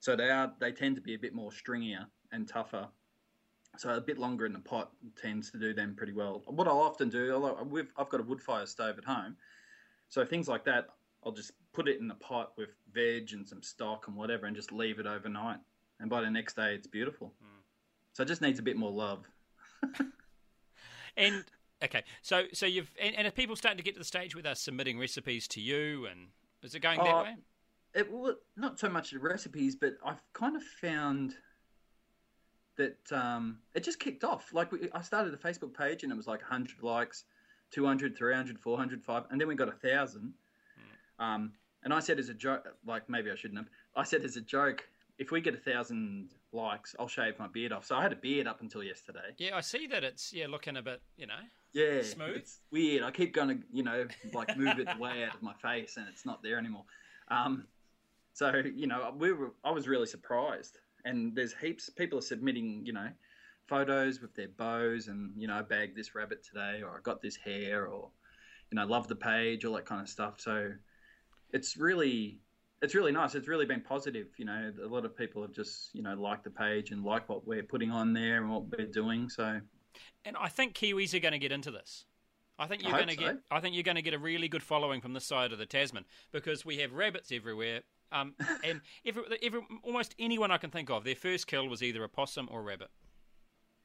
So 0.00 0.16
they 0.16 0.30
are 0.30 0.52
they 0.60 0.72
tend 0.72 0.96
to 0.96 1.02
be 1.02 1.14
a 1.14 1.18
bit 1.18 1.34
more 1.34 1.50
stringier 1.50 2.06
and 2.32 2.48
tougher. 2.48 2.88
So 3.78 3.90
a 3.90 4.00
bit 4.00 4.18
longer 4.18 4.46
in 4.46 4.52
the 4.52 4.58
pot 4.58 4.92
tends 5.20 5.50
to 5.50 5.58
do 5.58 5.74
them 5.74 5.94
pretty 5.96 6.12
well. 6.12 6.42
What 6.46 6.66
I'll 6.66 6.78
often 6.78 7.10
do, 7.10 7.34
although 7.34 7.62
we've, 7.62 7.92
I've 7.98 8.08
got 8.08 8.20
a 8.20 8.22
wood 8.22 8.40
fire 8.40 8.64
stove 8.64 8.96
at 8.96 9.04
home, 9.04 9.36
so 10.08 10.24
things 10.24 10.48
like 10.48 10.64
that, 10.64 10.86
I'll 11.22 11.32
just 11.32 11.52
put 11.74 11.86
it 11.86 12.00
in 12.00 12.08
the 12.08 12.14
pot 12.14 12.52
with 12.56 12.70
veg 12.94 13.34
and 13.34 13.46
some 13.46 13.62
stock 13.62 14.08
and 14.08 14.16
whatever, 14.16 14.46
and 14.46 14.56
just 14.56 14.72
leave 14.72 14.98
it 14.98 15.06
overnight. 15.06 15.58
And 16.00 16.08
by 16.08 16.22
the 16.22 16.30
next 16.30 16.56
day, 16.56 16.74
it's 16.74 16.86
beautiful. 16.86 17.34
Hmm. 17.38 17.60
So 18.14 18.22
it 18.22 18.26
just 18.26 18.40
needs 18.40 18.58
a 18.58 18.62
bit 18.62 18.78
more 18.78 18.90
love. 18.90 19.28
And 21.16 21.44
okay, 21.82 22.02
so 22.22 22.44
so 22.52 22.66
you've 22.66 22.90
and, 23.00 23.14
and 23.14 23.26
are 23.26 23.30
people 23.30 23.56
starting 23.56 23.78
to 23.78 23.82
get 23.84 23.94
to 23.94 24.00
the 24.00 24.04
stage 24.04 24.34
where 24.34 24.42
they're 24.42 24.54
submitting 24.54 24.98
recipes 24.98 25.46
to 25.48 25.60
you, 25.60 26.06
and 26.06 26.28
is 26.62 26.74
it 26.74 26.80
going 26.80 26.98
that 26.98 27.14
Uh, 27.14 27.22
way? 27.22 27.36
It 27.94 28.12
well, 28.12 28.36
not 28.56 28.78
so 28.78 28.88
much 28.88 29.10
the 29.10 29.18
recipes, 29.18 29.74
but 29.76 29.94
I've 30.04 30.22
kind 30.32 30.56
of 30.56 30.62
found 30.62 31.34
that 32.76 33.10
um, 33.10 33.58
it 33.74 33.82
just 33.84 33.98
kicked 33.98 34.22
off. 34.22 34.52
Like 34.52 34.70
we, 34.70 34.88
I 34.92 35.00
started 35.00 35.32
a 35.32 35.36
Facebook 35.38 35.72
page 35.74 36.02
and 36.02 36.12
it 36.12 36.16
was 36.16 36.26
like 36.26 36.42
100 36.42 36.82
likes, 36.82 37.24
200, 37.70 38.16
300, 38.16 38.58
400, 38.58 39.02
500, 39.02 39.28
and 39.30 39.40
then 39.40 39.48
we 39.48 39.54
got 39.54 39.68
a 39.68 39.72
thousand. 39.72 40.34
Um, 41.18 41.52
and 41.82 41.94
I 41.94 42.00
said 42.00 42.18
as 42.18 42.28
a 42.28 42.34
joke, 42.34 42.66
like 42.86 43.08
maybe 43.08 43.30
I 43.30 43.34
shouldn't 43.34 43.58
have. 43.58 43.68
I 43.94 44.04
said 44.04 44.24
as 44.24 44.36
a 44.36 44.42
joke, 44.42 44.86
if 45.18 45.30
we 45.30 45.40
get 45.40 45.54
a 45.54 45.58
thousand 45.58 46.28
likes, 46.52 46.94
I'll 46.98 47.08
shave 47.08 47.38
my 47.38 47.46
beard 47.46 47.72
off. 47.72 47.86
So 47.86 47.96
I 47.96 48.02
had 48.02 48.12
a 48.12 48.16
beard 48.16 48.46
up 48.46 48.60
until 48.60 48.82
yesterday. 48.82 49.34
Yeah, 49.38 49.56
I 49.56 49.62
see 49.62 49.86
that 49.86 50.04
it's 50.04 50.32
yeah 50.34 50.46
looking 50.46 50.76
a 50.76 50.82
bit, 50.82 51.00
you 51.16 51.26
know. 51.26 51.40
Yeah, 51.76 52.00
Smooth? 52.00 52.36
It's 52.36 52.60
weird. 52.70 53.02
I 53.02 53.10
keep 53.10 53.34
going 53.34 53.48
to, 53.50 53.58
you 53.70 53.82
know, 53.82 54.06
like 54.32 54.56
move 54.56 54.78
it 54.78 54.88
way 54.98 55.24
out 55.24 55.34
of 55.34 55.42
my 55.42 55.52
face, 55.52 55.98
and 55.98 56.06
it's 56.08 56.24
not 56.24 56.42
there 56.42 56.56
anymore. 56.56 56.84
Um, 57.28 57.66
so 58.32 58.62
you 58.74 58.86
know, 58.86 59.14
we 59.18 59.32
were. 59.34 59.52
I 59.62 59.72
was 59.72 59.86
really 59.86 60.06
surprised, 60.06 60.78
and 61.04 61.36
there's 61.36 61.52
heaps. 61.52 61.90
People 61.90 62.18
are 62.18 62.22
submitting, 62.22 62.80
you 62.86 62.94
know, 62.94 63.08
photos 63.68 64.22
with 64.22 64.34
their 64.34 64.48
bows, 64.48 65.08
and 65.08 65.32
you 65.36 65.48
know, 65.48 65.56
I 65.58 65.60
bagged 65.60 65.94
this 65.94 66.14
rabbit 66.14 66.42
today, 66.42 66.80
or 66.82 66.96
I 66.96 67.00
got 67.02 67.20
this 67.20 67.36
hare, 67.36 67.86
or 67.86 68.08
you 68.70 68.76
know, 68.76 68.86
love 68.86 69.06
the 69.06 69.16
page, 69.16 69.66
all 69.66 69.74
that 69.74 69.84
kind 69.84 70.00
of 70.00 70.08
stuff. 70.08 70.40
So 70.40 70.72
it's 71.52 71.76
really. 71.76 72.38
It's 72.82 72.94
really 72.94 73.12
nice. 73.12 73.34
It's 73.34 73.48
really 73.48 73.64
been 73.64 73.80
positive. 73.80 74.28
You 74.38 74.44
know, 74.46 74.72
a 74.82 74.86
lot 74.86 75.06
of 75.06 75.16
people 75.16 75.40
have 75.40 75.52
just, 75.52 75.94
you 75.94 76.02
know, 76.02 76.14
liked 76.14 76.44
the 76.44 76.50
page 76.50 76.90
and 76.90 77.02
like 77.02 77.26
what 77.26 77.46
we're 77.46 77.62
putting 77.62 77.90
on 77.90 78.12
there 78.12 78.36
and 78.36 78.50
what 78.50 78.64
we're 78.70 78.86
doing. 78.86 79.30
So 79.30 79.60
And 80.24 80.36
I 80.36 80.48
think 80.48 80.74
Kiwis 80.74 81.14
are 81.14 81.20
going 81.20 81.32
to 81.32 81.38
get 81.38 81.52
into 81.52 81.70
this. 81.70 82.04
I 82.58 82.66
think 82.66 82.82
you're 82.82 82.92
hope 82.92 83.06
going 83.06 83.16
to 83.16 83.22
so. 83.22 83.32
get. 83.32 83.36
I 83.50 83.60
think 83.60 83.74
you're 83.74 83.82
going 83.82 83.96
to 83.96 84.02
get 84.02 84.14
a 84.14 84.18
really 84.18 84.48
good 84.48 84.62
following 84.62 85.00
from 85.00 85.12
this 85.12 85.26
side 85.26 85.52
of 85.52 85.58
the 85.58 85.66
Tasman 85.66 86.04
because 86.32 86.64
we 86.64 86.78
have 86.78 86.92
rabbits 86.92 87.30
everywhere, 87.30 87.82
Um, 88.12 88.34
and 88.64 88.80
every, 89.04 89.24
every, 89.42 89.60
almost 89.82 90.14
anyone 90.18 90.50
I 90.50 90.58
can 90.58 90.70
think 90.70 90.88
of, 90.90 91.04
their 91.04 91.14
first 91.16 91.46
kill 91.46 91.68
was 91.68 91.82
either 91.82 92.02
a 92.02 92.08
possum 92.08 92.48
or 92.50 92.60
a 92.60 92.62
rabbit. 92.62 92.88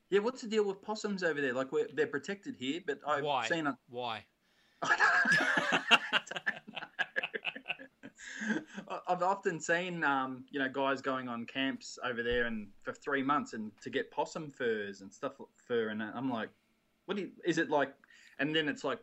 Yeah, 0.10 0.19
what's 0.19 0.41
the 0.41 0.47
deal 0.47 0.65
with 0.65 0.82
possums 0.82 1.24
over 1.24 1.39
there? 1.41 1.54
Like 1.54 1.71
we're, 1.71 1.88
they're 1.93 2.08
protected 2.08 2.56
here, 2.58 2.82
but 2.86 3.00
I've 3.08 3.24
Why? 3.24 3.47
seen 3.47 3.67
a, 3.67 3.78
Why? 3.89 4.26
I've 9.08 9.24
often 9.24 9.60
seen, 9.60 10.04
um, 10.04 10.46
you 10.52 10.60
know, 10.60 10.70
guys 10.70 11.02
going 11.02 11.28
on 11.28 11.46
camps 11.46 11.98
over 12.04 12.24
there 12.24 12.46
and 12.46 12.68
for 12.84 12.94
three 12.94 13.24
months 13.24 13.54
and 13.54 13.72
to 13.82 13.90
get 13.90 14.12
possum 14.12 14.50
furs 14.50 15.02
and 15.02 15.12
stuff 15.12 15.34
fur, 15.56 15.90
and 15.90 16.02
I'm 16.02 16.30
like, 16.30 16.50
what 17.06 17.18
do 17.18 17.24
you, 17.24 17.32
is 17.46 17.58
it 17.58 17.70
like? 17.70 17.94
And 18.40 18.56
then 18.56 18.68
it's 18.68 18.84
like 18.84 19.00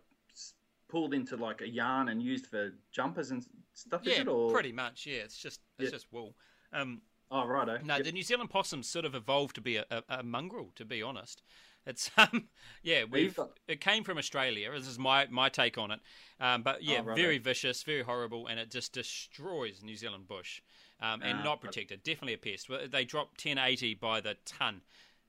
pulled 0.88 1.14
into 1.14 1.36
like 1.36 1.60
a 1.60 1.68
yarn 1.68 2.08
and 2.08 2.22
used 2.22 2.46
for 2.46 2.72
jumpers 2.92 3.30
and 3.30 3.44
stuff. 3.74 4.06
is 4.06 4.14
Yeah, 4.14 4.22
it, 4.22 4.28
or 4.28 4.50
pretty 4.50 4.72
much. 4.72 5.06
Yeah, 5.06 5.18
it's 5.18 5.36
just 5.36 5.60
it's 5.78 5.90
Yeah. 5.90 5.96
just 5.96 6.06
wool. 6.12 6.34
Um, 6.72 7.02
oh 7.30 7.46
righto. 7.46 7.78
no, 7.84 7.96
Yep. 7.96 8.04
the 8.04 8.12
New 8.12 8.22
Zealand 8.22 8.50
possum 8.50 8.82
sort 8.82 9.04
of 9.04 9.14
evolved 9.14 9.54
to 9.56 9.60
be 9.60 9.76
a, 9.76 9.84
a, 9.90 10.02
a 10.08 10.22
mongrel. 10.22 10.72
To 10.76 10.84
be 10.84 11.02
honest, 11.02 11.42
it's 11.86 12.10
um, 12.16 12.48
yeah, 12.82 13.04
we've 13.10 13.34
got- 13.36 13.58
it 13.66 13.80
came 13.80 14.04
from 14.04 14.18
Australia. 14.18 14.70
This 14.72 14.86
is 14.88 14.98
my 14.98 15.26
my 15.30 15.48
take 15.48 15.78
on 15.78 15.90
it. 15.90 16.00
Um, 16.40 16.62
but 16.62 16.82
yeah, 16.82 16.98
Oh, 17.00 17.04
righto. 17.04 17.20
very 17.22 17.38
vicious, 17.38 17.82
very 17.82 18.02
horrible, 18.02 18.46
and 18.46 18.60
it 18.60 18.70
just 18.70 18.92
destroys 18.92 19.82
New 19.82 19.96
Zealand 19.96 20.28
bush. 20.28 20.60
Um, 21.00 21.22
and 21.22 21.38
Ah, 21.38 21.42
not 21.44 21.50
right. 21.52 21.60
protected. 21.62 22.02
Definitely 22.02 22.34
a 22.34 22.38
pest. 22.38 22.68
Well, 22.68 22.88
They 22.88 23.04
drop 23.04 23.28
1080 23.38 23.94
by 23.94 24.20
the 24.20 24.36
ton, 24.44 24.80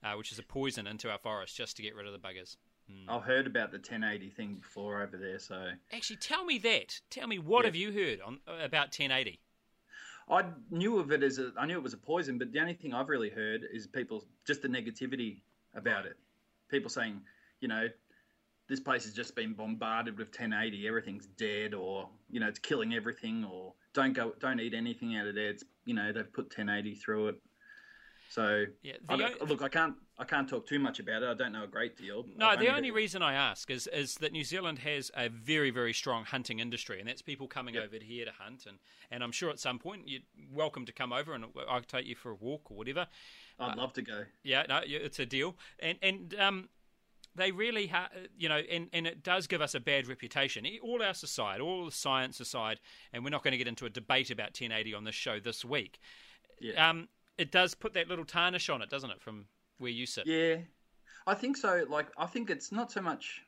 uh, 0.04 0.14
which 0.14 0.32
is 0.32 0.40
a 0.40 0.44
poison 0.44 0.88
into 0.88 1.12
our 1.12 1.20
forest 1.20 1.56
just 1.56 1.76
to 1.78 1.84
get 1.84 1.94
rid 1.96 2.08
of 2.08 2.14
the 2.14 2.20
buggers. 2.20 2.58
I've 3.08 3.22
heard 3.22 3.46
about 3.46 3.70
the 3.72 3.78
1080 3.78 4.32
thing 4.32 4.56
before 4.56 5.04
over 5.04 5.16
there, 5.16 5.38
so 5.38 5.74
Actually, 5.92 6.16
tell 6.18 6.44
me 6.44 6.58
that. 6.58 7.02
Tell 7.12 7.28
me 7.28 7.38
what 7.38 7.60
Yeah. 7.62 7.68
have 7.68 7.76
you 7.76 7.92
heard 7.92 8.20
on 8.20 8.40
about 8.48 8.92
1080? 8.92 9.40
I 10.28 10.46
knew 10.72 10.98
of 10.98 11.12
it 11.12 11.22
as 11.22 11.38
a, 11.38 11.54
I 11.56 11.68
knew 11.68 11.78
it 11.78 11.84
was 11.84 11.94
a 11.94 11.98
poison, 11.98 12.40
but 12.40 12.52
the 12.52 12.60
only 12.60 12.74
thing 12.74 12.94
I've 12.96 13.10
really 13.10 13.30
heard 13.30 13.62
is 13.72 13.86
people 13.86 14.26
just 14.46 14.64
the 14.64 14.68
negativity 14.68 15.42
about 15.76 16.08
it. 16.08 16.18
People 16.70 16.90
saying, 16.90 17.22
you 17.62 17.68
know, 17.68 17.88
this 18.68 18.80
place 18.80 19.04
has 19.04 19.14
just 19.14 19.36
been 19.36 19.54
bombarded 19.54 20.18
with 20.18 20.28
1080, 20.28 20.88
everything's 20.88 21.26
dead, 21.26 21.74
or 21.74 22.10
you 22.30 22.40
know, 22.40 22.48
it's 22.48 22.60
killing 22.60 22.94
everything, 22.94 23.44
or 23.44 23.74
don't 23.94 24.14
go, 24.14 24.34
don't 24.40 24.60
eat 24.60 24.74
anything 24.74 25.18
out 25.18 25.28
of 25.28 25.36
there. 25.36 25.50
It's 25.50 25.64
you 25.86 25.96
know, 25.96 26.12
they've 26.14 26.32
put 26.32 26.46
1080 26.46 26.96
through 26.96 27.30
it. 27.30 27.36
So 28.30 28.66
Yeah, 28.84 28.94
I 29.10 29.16
look, 29.16 29.64
I 29.64 29.70
can't, 29.70 29.96
I 30.20 30.24
can't 30.24 30.48
talk 30.48 30.68
too 30.68 30.78
much 30.78 31.00
about 31.00 31.24
it. 31.24 31.30
I 31.30 31.34
don't 31.34 31.52
know 31.52 31.64
a 31.64 31.68
great 31.68 31.98
deal. 31.98 32.26
No, 32.38 32.46
I've 32.50 32.60
the 32.60 32.68
heard- 32.68 32.76
only 32.78 32.92
reason 32.92 33.24
I 33.24 33.34
ask 33.34 33.72
is 33.72 33.88
is 33.88 34.16
that 34.16 34.32
New 34.32 34.44
Zealand 34.44 34.80
has 34.80 35.10
a 35.18 35.30
very 35.30 35.72
very 35.72 35.94
strong 35.94 36.26
hunting 36.26 36.60
industry, 36.60 37.00
and 37.00 37.10
that's 37.10 37.24
people 37.24 37.48
coming 37.48 37.74
Yep. 37.74 37.86
over 37.86 37.96
here 38.04 38.26
to 38.26 38.32
hunt, 38.32 38.66
and, 38.68 38.78
and 39.10 39.24
I'm 39.24 39.32
sure 39.32 39.50
at 39.50 39.60
some 39.60 39.80
point 39.80 40.04
you're 40.08 40.22
welcome 40.54 40.86
to 40.86 40.92
come 40.94 41.12
over 41.12 41.34
and 41.34 41.46
I'll 41.68 41.82
take 41.82 42.06
you 42.06 42.16
for 42.16 42.30
a 42.32 42.36
walk 42.36 42.70
or 42.70 42.78
whatever. 42.78 43.08
I'd 43.60 43.76
love 43.78 43.94
to 43.94 44.02
go. 44.04 44.24
Yeah, 44.44 44.64
no, 44.70 44.82
it's 44.86 45.18
a 45.20 45.26
deal, 45.26 45.58
and 45.80 45.98
and 46.04 46.36
um, 46.40 46.70
they 47.36 47.52
really, 47.52 47.88
ha- 47.88 48.10
you 48.38 48.48
know, 48.50 48.58
and, 48.58 48.90
and 48.94 49.08
it 49.08 49.24
does 49.24 49.48
give 49.48 49.62
us 49.62 49.74
a 49.74 49.80
bad 49.80 50.08
reputation. 50.08 50.68
All 50.84 51.02
else 51.02 51.24
aside, 51.24 51.62
all 51.62 51.86
the 51.86 51.92
science 51.92 52.40
aside, 52.40 52.80
and 53.12 53.24
we're 53.24 53.30
not 53.32 53.44
going 53.44 53.54
to 53.54 53.58
get 53.58 53.68
into 53.68 53.86
a 53.86 53.90
debate 53.90 54.30
about 54.30 54.48
1080 54.50 54.94
on 54.94 55.04
this 55.04 55.16
show 55.16 55.40
this 55.40 55.66
week. 55.66 56.00
Yeah. 56.62 56.90
Um, 56.90 57.08
it 57.40 57.52
does 57.52 57.74
put 57.74 57.94
that 57.94 58.10
little 58.10 58.26
tarnish 58.26 58.70
on 58.70 58.82
it, 58.82 58.90
doesn't 58.90 59.10
it, 59.10 59.22
from 59.22 59.46
where 59.78 59.90
you 59.90 60.06
sit? 60.06 60.28
Yeah, 60.28 60.58
I 61.26 61.34
think 61.34 61.58
so. 61.58 61.86
Like, 61.90 62.08
I 62.18 62.26
think 62.26 62.50
it's 62.50 62.72
not 62.72 62.92
so 62.92 63.02
much 63.02 63.42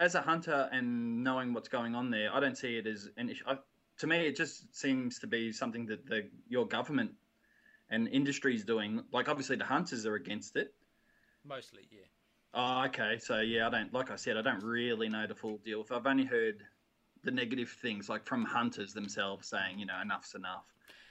as 0.00 0.14
a 0.14 0.22
hunter 0.22 0.68
and 0.72 1.22
knowing 1.22 1.52
what's 1.52 1.68
going 1.68 1.94
on 1.94 2.10
there. 2.10 2.34
I 2.34 2.40
don't 2.40 2.56
see 2.56 2.78
it 2.78 2.86
as 2.86 3.10
an 3.16 3.28
issue. 3.28 3.44
I, 3.46 3.58
to 3.98 4.06
me, 4.06 4.26
it 4.26 4.36
just 4.36 4.74
seems 4.74 5.18
to 5.20 5.26
be 5.26 5.52
something 5.52 5.86
that 5.86 6.06
the 6.06 6.28
your 6.48 6.66
government 6.66 7.12
and 7.90 8.08
industry 8.08 8.54
is 8.54 8.64
doing. 8.64 9.02
Like, 9.12 9.28
obviously, 9.28 9.56
the 9.56 9.64
hunters 9.64 10.06
are 10.06 10.14
against 10.14 10.56
it. 10.56 10.74
Mostly, 11.44 11.82
yeah. 11.90 12.06
Oh, 12.54 12.84
okay. 12.86 13.18
So 13.18 13.40
yeah, 13.40 13.66
I 13.66 13.70
don't. 13.70 13.92
Like 13.92 14.10
I 14.10 14.16
said, 14.16 14.38
I 14.38 14.42
don't 14.42 14.62
really 14.62 15.10
know 15.10 15.26
the 15.26 15.34
full 15.34 15.58
deal. 15.58 15.82
If 15.82 15.92
I've 15.92 16.06
only 16.06 16.24
heard 16.24 16.62
the 17.22 17.30
negative 17.30 17.76
things, 17.82 18.08
like 18.08 18.24
from 18.24 18.44
hunters 18.44 18.94
themselves 18.94 19.48
saying, 19.48 19.78
you 19.78 19.84
know, 19.84 20.00
enough's 20.00 20.34
enough, 20.34 20.64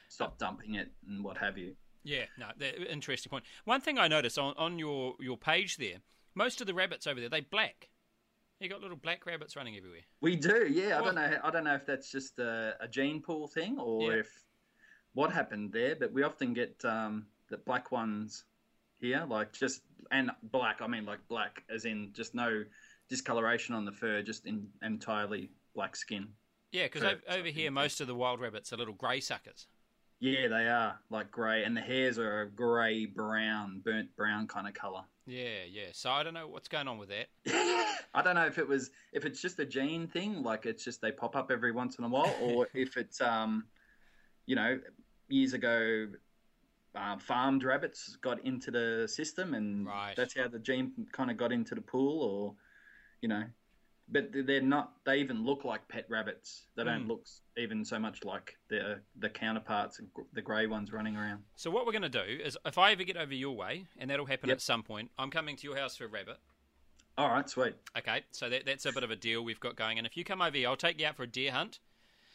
stop 0.09 0.37
dumping 0.37 0.75
it, 0.75 0.91
and 1.07 1.23
what 1.23 1.37
have 1.37 1.57
you. 1.57 1.75
Yeah, 2.03 2.25
no, 2.37 2.47
interesting 2.87 3.29
point. 3.31 3.45
One 3.63 3.81
thing 3.81 3.97
I 3.97 4.07
noticed 4.07 4.37
on, 4.37 4.53
on 4.57 4.77
your, 4.77 5.15
your 5.19 5.37
page 5.37 5.77
there, 5.77 5.97
most 6.35 6.61
of 6.61 6.67
the 6.67 6.73
rabbits 6.73 7.07
over 7.07 7.19
there, 7.19 7.29
they 7.29 7.41
black. 7.41 7.89
You 8.59 8.69
got 8.69 8.81
little 8.81 8.95
black 8.97 9.25
rabbits 9.25 9.55
running 9.55 9.75
everywhere. 9.75 10.01
We 10.21 10.35
do, 10.35 10.67
yeah. 10.69 10.99
I 10.99 11.03
don't 11.03 11.15
know. 11.15 11.39
I 11.43 11.49
don't 11.51 11.63
know 11.63 11.75
if 11.75 11.85
that's 11.85 12.11
just 12.11 12.39
a, 12.39 12.75
a 12.79 12.87
gene 12.87 13.21
pool 13.21 13.47
thing 13.47 13.79
or 13.79 14.13
Yeah. 14.13 14.19
if 14.19 14.29
what 15.13 15.31
happened 15.33 15.71
there, 15.73 15.95
but 15.95 16.13
we 16.13 16.23
often 16.23 16.53
get 16.53 16.75
um, 16.85 17.25
the 17.49 17.57
black 17.57 17.91
ones 17.91 18.45
here, 18.99 19.25
like 19.27 19.51
just 19.51 19.81
and 20.11 20.31
black. 20.43 20.77
I 20.81 20.87
mean, 20.87 21.05
like 21.05 21.19
black, 21.27 21.63
as 21.69 21.85
in 21.85 22.11
just 22.13 22.33
no 22.35 22.63
discoloration 23.09 23.75
on 23.75 23.83
the 23.83 23.91
fur, 23.91 24.21
just 24.21 24.45
in 24.45 24.67
entirely 24.83 25.49
black 25.73 25.95
skin. 25.95 26.27
Yeah, 26.71 26.83
because 26.83 27.01
Correct. 27.01 27.23
over 27.29 27.47
here, 27.47 27.71
most 27.71 27.99
of 28.01 28.07
the 28.07 28.15
wild 28.15 28.39
rabbits 28.39 28.71
are 28.73 28.77
little 28.77 28.93
grey 28.93 29.19
suckers. 29.19 29.67
Yeah, 30.25 30.47
they 30.47 30.67
are 30.67 30.99
like 31.11 31.29
grey, 31.29 31.65
and 31.65 31.77
the 31.77 31.81
hairs 31.81 32.17
are 32.17 32.41
a 32.41 32.49
grey 32.49 33.05
brown, 33.05 33.81
burnt 33.85 34.15
brown 34.15 34.47
kind 34.47 34.67
of 34.67 34.73
color. 34.73 35.03
Yeah, 35.27 35.65
yeah. 35.69 35.89
So 35.91 36.09
I 36.09 36.23
don't 36.23 36.33
know 36.33 36.47
what's 36.47 36.67
going 36.67 36.87
on 36.87 36.97
with 36.97 37.09
that. 37.09 37.27
I 38.15 38.23
don't 38.23 38.33
know 38.33 38.47
if 38.47 38.57
it 38.57 38.67
was 38.67 38.89
if 39.13 39.23
it's 39.23 39.39
just 39.39 39.59
a 39.59 39.65
gene 39.67 40.07
thing, 40.07 40.41
like 40.41 40.65
it's 40.65 40.83
just 40.83 40.99
they 40.99 41.11
pop 41.11 41.35
up 41.35 41.51
every 41.51 41.71
once 41.71 41.99
in 41.99 42.05
a 42.05 42.09
while, 42.09 42.35
or 42.41 42.67
if 42.73 42.97
it's 42.97 43.21
um, 43.21 43.65
you 44.47 44.55
know, 44.55 44.79
years 45.29 45.53
ago, 45.53 46.07
uh, 46.95 47.17
farmed 47.19 47.63
rabbits 47.63 48.15
got 48.15 48.43
into 48.43 48.71
the 48.71 49.07
system, 49.07 49.53
and 49.53 49.85
Right. 49.85 50.15
that's 50.15 50.35
how 50.35 50.47
the 50.47 50.57
gene 50.57 51.05
kind 51.11 51.29
of 51.29 51.37
got 51.37 51.51
into 51.51 51.75
the 51.75 51.81
pool, 51.81 52.23
or 52.23 52.55
you 53.21 53.29
know, 53.29 53.43
but 54.07 54.29
they're 54.31 54.61
not. 54.61 54.93
They 55.05 55.17
even 55.19 55.43
look 55.45 55.63
like 55.65 55.87
pet 55.87 56.05
rabbits. 56.09 56.67
They 56.75 56.83
don't 56.83 57.03
Hmm. 57.03 57.07
look 57.09 57.25
even 57.57 57.83
so 57.85 57.97
much 57.99 58.23
like 58.23 58.57
the 58.69 59.01
the 59.19 59.29
counterparts, 59.29 59.99
the 60.33 60.41
grey 60.41 60.67
ones 60.67 60.91
running 60.91 61.15
around. 61.15 61.43
So 61.55 61.71
what 61.71 61.85
we're 61.85 61.91
going 61.91 62.01
to 62.03 62.09
do 62.09 62.19
is, 62.43 62.57
if 62.65 62.77
I 62.77 62.91
ever 62.91 63.03
get 63.03 63.17
over 63.17 63.33
your 63.33 63.55
way, 63.55 63.85
and 63.97 64.09
that'll 64.09 64.25
happen 64.25 64.49
Yep. 64.49 64.55
at 64.57 64.61
some 64.61 64.83
point, 64.83 65.11
I'm 65.17 65.31
coming 65.31 65.55
to 65.57 65.63
your 65.67 65.77
house 65.77 65.95
for 65.97 66.05
a 66.05 66.07
rabbit. 66.07 66.37
All 67.17 67.29
right, 67.29 67.49
sweet. 67.49 67.75
Okay, 67.97 68.23
so 68.31 68.49
that, 68.49 68.65
that's 68.65 68.85
a 68.85 68.91
bit 68.91 69.03
of 69.03 69.09
a 69.09 69.15
deal 69.15 69.41
we've 69.41 69.59
got 69.61 69.77
going. 69.77 69.97
And 69.97 70.05
if 70.05 70.17
you 70.17 70.25
come 70.25 70.41
over 70.41 70.57
here, 70.57 70.67
I'll 70.67 70.75
take 70.75 70.99
you 70.99 71.07
out 71.07 71.15
for 71.15 71.23
a 71.23 71.27
deer 71.27 71.51
hunt, 71.53 71.79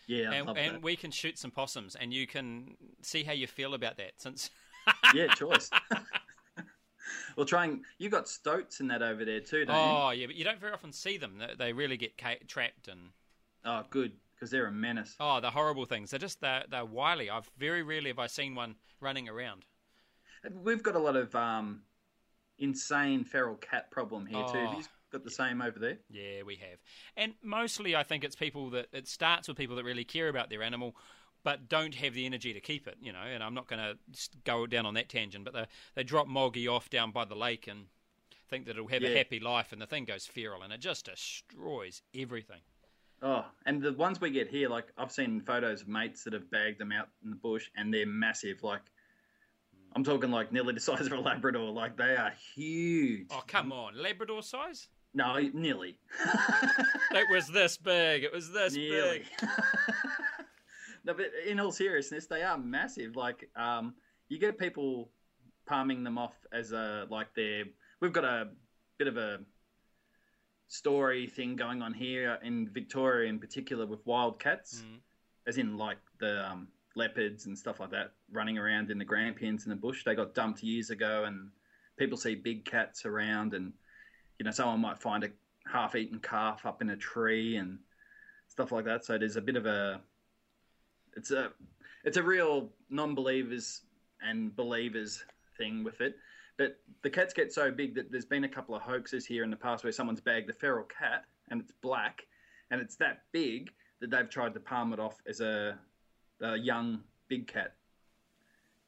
Yeah, 0.07 0.33
and, 0.33 0.57
and 0.57 0.83
we 0.83 0.97
can 0.97 1.11
shoot 1.11 1.39
some 1.39 1.51
possums, 1.51 1.95
and 1.97 2.15
you 2.15 2.27
can 2.27 2.77
see 3.03 3.23
how 3.23 3.33
you 3.33 3.47
feel 3.47 3.75
about 3.75 3.99
that. 3.99 4.13
Since 4.17 4.51
yeah, 5.15 5.27
choice. 5.35 5.69
we'll 7.37 7.47
try 7.47 7.65
and 7.65 7.81
you 7.99 8.09
got 8.09 8.29
stoats 8.29 8.81
in 8.81 8.89
that 8.89 9.03
over 9.03 9.25
there 9.25 9.41
too, 9.41 9.65
don't 9.65 9.77
oh 9.77 10.11
yeah, 10.11 10.27
but 10.27 10.35
you 10.37 10.45
don't 10.45 10.61
very 10.61 10.73
often 10.73 10.93
see 10.93 11.17
them. 11.19 11.39
They, 11.39 11.55
they 11.57 11.73
really 11.73 11.97
get 11.97 12.17
ca- 12.19 12.39
trapped 12.47 12.89
and? 12.89 13.11
Oh, 13.65 13.85
good, 13.91 14.13
because 14.35 14.51
they're 14.51 14.67
a 14.67 14.73
menace. 14.73 15.17
oh, 15.21 15.41
the 15.41 15.51
horrible 15.51 15.85
things. 15.85 16.11
They're 16.11 16.19
just 16.19 16.41
they're, 16.41 16.65
they're 16.71 16.85
wily. 16.85 17.29
I've 17.31 17.51
very 17.59 17.83
rarely 17.83 18.09
have 18.09 18.19
I 18.19 18.27
seen 18.27 18.55
one 18.55 18.77
running 19.01 19.29
around. 19.29 19.65
We've 20.63 20.83
got 20.83 20.95
a 20.97 20.99
lot 20.99 21.17
of 21.17 21.35
um, 21.35 21.83
insane 22.59 23.25
feral 23.25 23.57
cat 23.57 23.91
problem 23.91 24.27
here 24.27 24.45
too. 24.45 24.59
Oh, 24.59 24.71
Have 24.71 24.79
you 24.79 24.85
got 25.13 25.25
the 25.25 25.31
same 25.31 25.61
over 25.61 25.79
there? 25.79 25.99
Yeah, 26.11 26.43
we 26.47 26.57
have. 26.57 26.79
And 27.17 27.35
mostly 27.43 27.95
I 27.95 28.03
think 28.03 28.25
it's 28.25 28.37
people 28.37 28.71
that 28.71 28.87
it 28.93 29.09
starts 29.09 29.49
with 29.49 29.57
people 29.57 29.77
that 29.77 29.85
really 29.85 30.05
care 30.05 30.29
about 30.29 30.49
their 30.51 30.63
animal 30.63 30.97
but 31.43 31.69
don't 31.69 31.95
have 31.95 32.15
the 32.15 32.27
energy 32.27 32.53
to 32.53 32.61
keep 32.61 32.87
it, 32.87 32.97
you 33.01 33.13
know, 33.13 33.23
and 33.23 33.43
I'm 33.43 33.55
not 33.55 33.67
going 33.67 33.81
to 33.81 33.99
go 34.45 34.67
down 34.67 34.87
on 34.87 34.95
that 34.95 35.09
tangent, 35.09 35.45
but 35.45 35.55
they 35.55 35.67
they 35.95 36.03
drop 36.05 36.27
Moggy 36.27 36.69
off 36.69 36.91
down 36.91 37.11
by 37.11 37.25
the 37.25 37.35
lake 37.35 37.67
and 37.67 37.87
think 38.49 38.67
that 38.67 38.73
it'll 38.73 38.89
have 38.89 39.03
a 39.03 39.17
happy 39.17 39.39
life 39.39 39.73
and 39.73 39.81
the 39.81 39.87
thing 39.87 40.05
goes 40.05 40.27
feral 40.27 40.63
and 40.63 40.73
it 40.73 40.81
just 40.81 41.07
destroys 41.07 42.03
everything. 42.15 42.61
Oh, 43.23 43.45
and 43.67 43.83
the 43.83 43.93
ones 43.93 44.21
we 44.21 44.31
get 44.31 44.49
here, 44.49 44.69
like 44.69 44.87
I've 44.97 45.13
seen 45.13 45.41
photos 45.41 45.83
of 45.83 45.89
mates 45.89 46.25
that 46.25 46.33
have 46.33 46.51
bagged 46.51 46.81
them 46.81 46.91
out 46.91 47.09
in 47.23 47.31
the 47.31 47.37
bush, 47.37 47.71
and 47.77 47.93
they're 47.93 48.07
massive. 48.07 48.63
Like 48.63 48.81
I'm 49.95 50.03
talking 50.05 50.31
like 50.31 50.53
nearly 50.53 50.73
the 50.75 50.81
size 50.91 51.07
of 51.07 51.13
a 51.13 51.21
Labrador. 51.21 51.71
Like 51.71 51.97
they 51.97 52.17
are 52.17 52.33
huge. 52.55 53.27
Oh, 53.31 53.43
come 53.47 53.73
on. 53.73 53.95
Labrador 54.01 54.43
size? 54.43 54.89
No, 55.13 55.39
nearly. 55.53 55.99
It 57.13 57.27
was 57.29 57.49
this 57.49 57.77
big. 57.77 58.23
It 58.23 58.33
was 58.33 58.53
this 58.53 58.77
Nearly. 58.77 59.25
big. 59.41 59.49
no, 61.11 61.17
but 61.17 61.27
in 61.47 61.61
all 61.61 61.73
seriousness, 61.73 62.27
they 62.27 62.43
are 62.43 62.59
massive. 62.59 63.17
Like, 63.17 63.49
um, 63.57 63.95
you 64.29 64.39
get 64.39 64.59
people 64.59 65.11
palming 65.67 66.05
them 66.05 66.19
off 66.19 66.35
as 66.53 66.73
a 66.73 67.07
like 67.11 67.29
they're. 67.35 67.65
We've 68.01 68.13
got 68.13 68.25
a 68.25 68.49
bit 68.99 69.09
of 69.09 69.17
a 69.17 69.41
story 70.69 71.27
thing 71.27 71.57
going 71.57 71.83
on 71.83 71.93
here 71.93 72.39
in 72.43 72.69
Victoria, 72.69 73.29
in 73.29 73.39
particular, 73.39 73.87
with 73.87 74.05
wild 74.07 74.39
cats, 74.39 74.83
Mm. 74.83 75.01
as 75.47 75.59
in 75.59 75.77
like 75.77 75.99
the 76.19 76.49
um, 76.49 76.69
leopards 76.95 77.47
and 77.47 77.59
stuff 77.59 77.81
like 77.81 77.91
that 77.91 78.13
running 78.31 78.59
around 78.59 78.91
in 78.91 78.99
the 78.99 79.05
grampians 79.05 79.65
in 79.65 79.71
the 79.71 79.77
bush. 79.77 80.05
They 80.05 80.15
got 80.15 80.35
dumped 80.35 80.63
years 80.63 80.91
ago, 80.91 81.25
and 81.25 81.51
people 81.99 82.17
see 82.17 82.35
big 82.37 82.65
cats 82.65 83.05
around, 83.05 83.55
and 83.55 83.73
you 84.39 84.45
know, 84.45 84.51
someone 84.53 84.81
might 84.81 84.99
find 84.99 85.25
a 85.25 85.31
half-eaten 85.67 86.21
calf 86.21 86.65
up 86.65 86.81
in 86.81 86.91
a 86.91 86.97
tree 86.97 87.57
and 87.57 87.79
stuff 88.49 88.73
like 88.73 88.85
that. 88.87 89.05
So 89.05 89.19
there's 89.19 89.37
a 89.37 89.43
bit 89.43 89.57
of 89.57 89.67
a 89.67 90.01
it's 91.17 91.31
a 91.31 91.51
it's 92.05 92.17
a 92.17 92.23
real 92.23 92.69
non-believers 92.89 93.83
and 94.23 94.55
believers 94.57 95.25
thing 95.57 95.85
with 95.85 96.01
it. 96.01 96.17
But 96.57 96.79
the 97.03 97.11
cats 97.11 97.33
get 97.33 97.53
so 97.53 97.71
big 97.71 97.95
that 97.95 98.11
there's 98.11 98.25
been 98.27 98.45
a 98.45 98.49
couple 98.49 98.75
of 98.75 98.83
hoaxes 98.83 99.25
here 99.25 99.45
in 99.45 99.51
the 99.51 99.57
past 99.57 99.83
where 99.85 99.93
someone's 99.93 100.21
bagged 100.21 100.49
the 100.49 100.53
feral 100.55 100.85
cat 100.85 101.25
and 101.51 101.61
it's 101.61 101.73
black 101.83 102.27
and 102.71 102.81
it's 102.81 102.97
that 102.97 103.23
big 103.33 103.71
that 104.01 104.11
they've 104.11 104.29
tried 104.29 104.55
to 104.55 104.61
palm 104.61 104.93
it 104.93 105.01
off 105.01 105.17
as 105.27 105.41
a, 105.41 105.79
a 106.43 106.57
young 106.57 107.01
big 107.29 107.47
cat. 107.47 107.75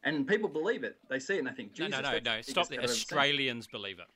And 0.04 0.26
people 0.26 0.48
believe 0.48 0.84
it. 0.84 0.96
They 1.08 1.18
see 1.18 1.34
it 1.36 1.38
and 1.40 1.48
they 1.48 1.52
think, 1.52 1.78
No, 1.78 1.86
Jesus, 1.86 2.02
no, 2.02 2.08
no, 2.08 2.12
that's 2.14 2.24
no. 2.24 2.36
the 2.36 2.42
Stop 2.42 2.68
biggest 2.68 2.70
there. 2.70 2.76
cat 2.76 2.78
I've 2.78 2.84
ever 2.84 2.92
seen." 2.94 3.02
Australians 3.02 3.66
believe 3.66 3.98
it. 4.00 4.06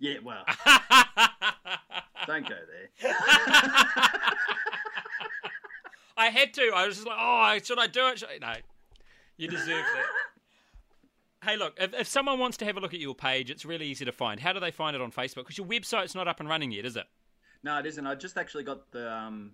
Yeah, 0.00 0.16
well, 0.24 0.44
don't 2.26 2.48
go 2.48 2.56
there. 3.00 3.12
I 6.24 6.30
had 6.30 6.54
to. 6.54 6.72
I 6.74 6.86
was 6.86 6.96
just 6.96 7.06
like, 7.06 7.18
oh, 7.20 7.58
should 7.62 7.78
I 7.78 7.86
do 7.86 8.08
it? 8.08 8.18
Should 8.18 8.28
I? 8.30 8.38
No, 8.38 8.54
you 9.36 9.48
deserve 9.48 9.68
that. 9.68 10.06
Hey, 11.42 11.58
look, 11.58 11.74
if, 11.78 11.92
if 11.92 12.06
someone 12.06 12.38
wants 12.38 12.56
to 12.56 12.64
have 12.64 12.78
a 12.78 12.80
look 12.80 12.94
at 12.94 13.00
your 13.00 13.14
page, 13.14 13.50
it's 13.50 13.66
really 13.66 13.84
easy 13.84 14.06
to 14.06 14.12
find. 14.12 14.40
How 14.40 14.54
do 14.54 14.60
they 14.60 14.70
find 14.70 14.96
it 14.96 15.02
on 15.02 15.12
Facebook? 15.12 15.44
Because 15.44 15.58
your 15.58 15.66
website's 15.66 16.14
not 16.14 16.26
up 16.26 16.40
and 16.40 16.48
running 16.48 16.72
yet, 16.72 16.86
is 16.86 16.96
it? 16.96 17.04
No, 17.62 17.78
it 17.78 17.84
isn't. 17.84 18.06
I 18.06 18.14
just 18.14 18.38
actually 18.38 18.64
got 18.64 18.90
the 18.92 19.12
um, 19.12 19.52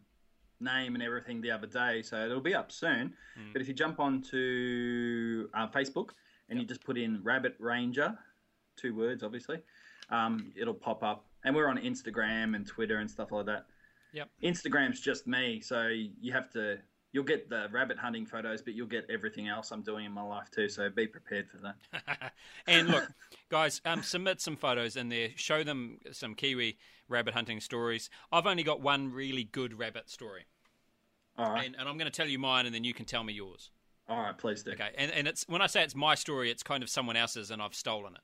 name 0.61 0.95
and 0.95 1.03
everything 1.03 1.41
the 1.41 1.51
other 1.51 1.67
day, 1.67 2.03
so 2.03 2.25
it'll 2.25 2.41
be 2.41 2.55
up 2.55 2.71
soon. 2.71 3.13
Hmm. 3.35 3.53
But 3.53 3.61
if 3.61 3.67
you 3.67 3.75
jump 3.75 3.99
onto 3.99 5.49
uh, 5.53 5.67
Facebook 5.67 6.11
and 6.49 6.61
you 6.61 6.65
just 6.65 6.85
put 6.85 6.97
in 6.97 7.25
Rabbit 7.25 7.57
Ranger, 7.59 8.17
two 8.77 8.95
words, 8.95 9.25
obviously, 9.25 9.59
um, 10.11 10.53
it'll 10.55 10.75
pop 10.75 11.03
up. 11.03 11.25
And 11.43 11.57
we're 11.57 11.67
on 11.67 11.79
Instagram 11.79 12.55
and 12.55 12.65
Twitter 12.65 12.99
and 12.99 13.11
stuff 13.11 13.33
like 13.33 13.47
that. 13.47 13.67
Yep. 14.13 14.31
Instagram's 14.43 15.01
just 15.01 15.27
me, 15.27 15.61
so 15.61 15.89
you 15.89 16.33
have 16.33 16.51
to. 16.51 16.79
You'll 17.13 17.25
get 17.25 17.51
the 17.51 17.67
rabbit 17.73 17.99
hunting 17.99 18.25
photos, 18.25 18.63
but 18.63 18.75
you'll 18.75 18.87
get 18.87 19.05
everything 19.11 19.49
else 19.49 19.73
I'm 19.73 19.83
doing 19.83 20.05
in 20.05 20.13
my 20.13 20.23
life 20.23 20.49
too. 20.51 20.69
So 20.69 20.89
be 20.89 21.09
prepared 21.09 21.49
for 21.51 21.59
that. 21.59 22.33
and 22.69 22.89
look, 22.89 23.11
guys, 23.51 23.81
um, 23.85 24.05
submit 24.05 24.41
some 24.41 24.57
photos 24.57 24.95
in 24.95 25.09
there. 25.09 25.31
Show 25.35 25.65
them 25.65 25.99
some 26.13 26.37
Kiwi 26.37 26.79
rabbit 27.09 27.35
hunting 27.35 27.59
stories. 27.61 28.11
I've 28.31 28.47
only 28.47 28.63
got 28.63 28.81
one 28.81 29.13
really 29.13 29.43
good 29.43 29.77
rabbit 29.77 30.09
story, 30.09 30.45
All 31.37 31.51
right, 31.51 31.67
and, 31.67 31.75
and 31.77 31.89
I'm 31.89 31.99
going 31.99 32.11
to 32.11 32.17
tell 32.17 32.29
you 32.29 32.39
mine, 32.39 32.67
and 32.67 32.73
then 32.75 32.85
you 32.85 32.95
can 32.95 33.07
tell 33.07 33.25
me 33.25 33.33
yours. 33.33 33.71
all 34.09 34.23
right, 34.23 34.39
please 34.39 34.63
do. 34.63 34.71
Okay, 34.73 34.91
and 34.97 35.11
and 35.11 35.27
it's 35.27 35.45
when 35.49 35.63
I 35.63 35.67
say 35.67 35.83
it's 35.83 35.97
my 35.97 36.15
story, 36.15 36.49
it's 36.49 36.63
kind 36.63 36.83
of 36.85 36.89
someone 36.89 37.17
else's, 37.17 37.51
and 37.51 37.61
I've 37.61 37.75
stolen 37.75 38.15
it. 38.15 38.21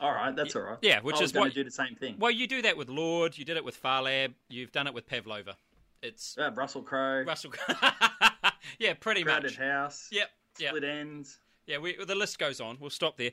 All 0.00 0.12
right, 0.12 0.34
that's 0.34 0.54
all 0.56 0.62
right. 0.62 0.78
Yeah, 0.82 1.00
which 1.00 1.16
I 1.16 1.20
was 1.20 1.28
is 1.30 1.32
going 1.32 1.44
what- 1.44 1.48
to 1.54 1.60
do 1.60 1.64
the 1.64 1.70
same 1.70 1.94
thing. 1.94 2.16
Well, 2.18 2.30
you 2.30 2.46
do 2.46 2.62
that 2.62 2.76
with 2.76 2.88
Lorde, 2.88 3.38
you 3.38 3.44
did 3.44 3.56
it 3.56 3.64
with 3.64 3.76
Phar 3.76 4.02
Lap, 4.02 4.32
you've 4.48 4.72
done 4.72 4.86
it 4.86 4.94
with 4.94 5.06
Pavlova. 5.06 5.56
It's 6.02 6.36
Uh, 6.36 6.50
Russell 6.52 6.82
Crowe, 6.82 7.22
Russell. 7.22 7.50
Crowe 7.52 7.90
Yeah, 8.78 8.94
pretty 8.94 9.22
crowded 9.22 9.52
much. 9.52 9.56
house, 9.58 10.08
Yep, 10.10 10.30
yep. 10.58 10.68
Split 10.70 10.82
Enz. 10.84 11.36
Yeah, 11.66 11.78
we, 11.78 11.96
the 12.04 12.14
list 12.14 12.38
goes 12.38 12.60
on. 12.60 12.76
We'll 12.80 12.90
stop 12.90 13.16
there. 13.16 13.30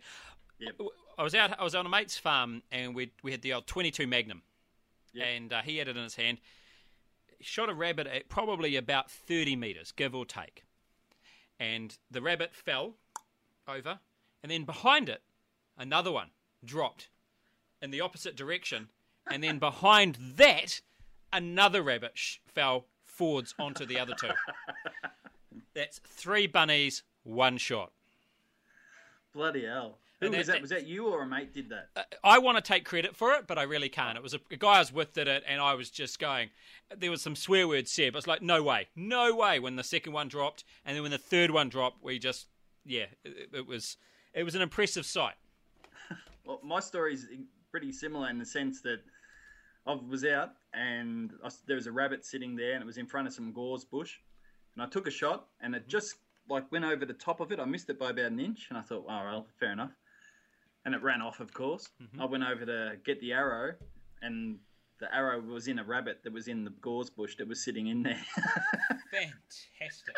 Yep. 0.60 0.80
I 1.17 1.24
was 1.24 1.36
out. 1.36 1.60
I 1.60 1.63
was 1.63 1.76
on 1.76 1.86
a 1.86 1.89
mate's 1.89 2.17
farm, 2.17 2.62
and 2.71 2.95
we 2.95 3.12
we 3.24 3.32
had 3.32 3.41
the 3.41 3.54
old 3.54 3.67
twenty-two 3.67 4.08
Magnum, 4.08 4.41
Yep. 5.13 5.28
and 5.28 5.54
uh, 5.54 5.62
he 5.62 5.78
had 5.78 5.88
it 5.89 5.97
in 5.97 6.04
his 6.04 6.15
hand. 6.15 6.39
Shot 7.41 7.69
a 7.69 7.74
rabbit 7.74 8.08
at 8.08 8.30
probably 8.30 8.76
about 8.78 9.10
thirty 9.12 9.56
meters, 9.58 9.91
give 9.91 10.15
or 10.15 10.26
take, 10.26 10.63
and 11.60 11.97
the 12.10 12.21
rabbit 12.21 12.54
fell 12.54 12.93
over, 13.67 14.00
and 14.43 14.52
then 14.52 14.63
behind 14.63 15.10
it, 15.10 15.21
another 15.78 16.12
one 16.12 16.30
dropped 16.63 17.10
in 17.82 17.91
the 17.91 18.02
opposite 18.02 18.36
direction, 18.36 18.89
and 19.30 19.43
then 19.43 19.60
behind 19.60 20.17
that, 20.38 20.82
another 21.34 21.82
rabbit 21.82 22.12
sh- 22.15 22.38
fell 22.47 22.86
forwards 23.06 23.54
onto 23.60 23.86
the 23.86 23.97
other 24.00 24.13
two. 24.19 24.30
That's 25.74 26.00
three 26.00 26.47
bunnies, 26.47 27.04
one 27.24 27.58
shot. 27.58 27.91
Bloody 29.34 29.65
hell. 29.65 29.97
Who 30.19 30.28
And 30.28 30.36
was 30.38 30.47
that- 30.47 30.54
that? 30.54 30.62
Was 30.62 30.69
that 30.69 30.86
you 30.86 31.08
or 31.08 31.24
a 31.24 31.26
mate 31.28 31.54
did 31.54 31.69
that? 31.69 31.89
Uh, 31.95 32.04
I 32.24 32.38
want 32.38 32.58
to 32.58 32.62
take 32.62 32.86
credit 32.86 33.15
for 33.15 33.32
it, 33.34 33.47
but 33.47 33.58
I 33.58 33.63
really 33.63 33.89
can't. 33.89 34.17
It 34.17 34.24
was 34.24 34.34
a, 34.36 34.39
a 34.52 34.58
guy 34.58 34.76
I 34.76 34.80
was 34.80 34.93
with 34.93 35.13
did 35.13 35.28
it, 35.28 35.43
and 35.47 35.60
I 35.60 35.74
was 35.74 35.89
just 35.89 36.19
going. 36.19 36.50
There 36.95 37.10
was 37.10 37.21
some 37.24 37.36
swear 37.36 37.67
words 37.67 37.91
said, 37.91 38.13
but 38.13 38.19
it's 38.19 38.28
like, 38.28 38.41
no 38.41 38.62
way, 38.62 38.89
no 38.95 39.34
way. 39.36 39.60
When 39.60 39.78
the 39.78 39.84
second 39.84 40.13
one 40.13 40.28
dropped, 40.28 40.63
and 40.86 40.95
then 40.95 41.02
when 41.02 41.12
the 41.12 41.17
third 41.17 41.50
one 41.50 41.69
dropped, 41.69 42.04
we 42.04 42.19
just, 42.19 42.47
yeah, 42.86 43.06
it, 43.24 43.50
it 43.54 43.65
was, 43.65 43.97
it 44.34 44.43
was 44.43 44.54
an 44.54 44.62
impressive 44.62 45.06
sight. 45.08 45.36
Well, 46.43 46.60
my 46.63 46.80
story 46.80 47.13
is 47.13 47.28
pretty 47.69 47.91
similar 47.91 48.28
in 48.32 48.39
the 48.39 48.45
sense 48.45 48.82
that 48.82 49.02
I 49.86 49.93
was 49.93 50.26
out 50.26 50.54
and 50.74 51.32
I 51.43 51.50
there 51.67 51.76
was 51.76 51.86
a 51.86 51.91
rabbit 51.91 52.26
sitting 52.26 52.56
there 52.56 52.74
and 52.74 52.82
it 52.82 52.86
was 52.86 52.97
in 52.97 53.06
front 53.06 53.28
of 53.28 53.34
some 53.34 53.52
gorse 53.52 53.84
bush. 53.84 54.17
And 54.74 54.84
I 54.84 54.88
took 54.88 55.06
a 55.08 55.12
shot 55.12 55.47
and 55.62 55.76
it 55.76 55.88
just 55.88 56.15
like 56.50 56.71
went 56.71 56.84
over 56.84 57.06
the 57.06 57.13
top 57.13 57.41
of 57.41 57.52
it. 57.52 57.60
I 57.60 57.65
missed 57.65 57.91
it 57.91 58.00
by 58.00 58.10
about 58.10 58.32
an 58.32 58.39
inch 58.39 58.67
and 58.69 58.78
I 58.78 58.82
thought, 58.82 59.06
oh, 59.08 59.24
well, 59.24 59.47
fair 59.60 59.71
enough. 59.71 59.91
And 60.84 60.95
it 60.95 61.04
ran 61.04 61.21
off, 61.21 61.39
of 61.39 61.54
course. 61.54 61.89
Mm-hmm. 62.02 62.21
I 62.21 62.26
went 62.26 62.43
over 62.43 62.65
to 62.65 62.97
get 63.06 63.19
the 63.21 63.34
arrow 63.34 63.76
and 64.24 64.58
the 65.00 65.13
arrow 65.13 65.41
was 65.41 65.67
in 65.67 65.80
a 65.80 65.84
rabbit 65.84 66.24
that 66.24 66.34
was 66.34 66.47
in 66.47 66.63
the 66.63 66.71
gorse 66.82 67.10
bush 67.10 67.36
that 67.38 67.47
was 67.47 67.63
sitting 67.63 67.88
in 67.88 68.04
there. 68.04 68.21
Fantastic. 69.12 70.15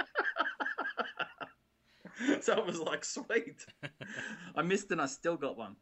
so 2.41 2.57
it 2.57 2.65
was 2.65 2.79
like, 2.79 3.03
sweet. 3.05 3.65
I 4.55 4.61
missed 4.61 4.91
and 4.91 5.01
I 5.01 5.05
still 5.07 5.37
got 5.37 5.57
one. 5.57 5.75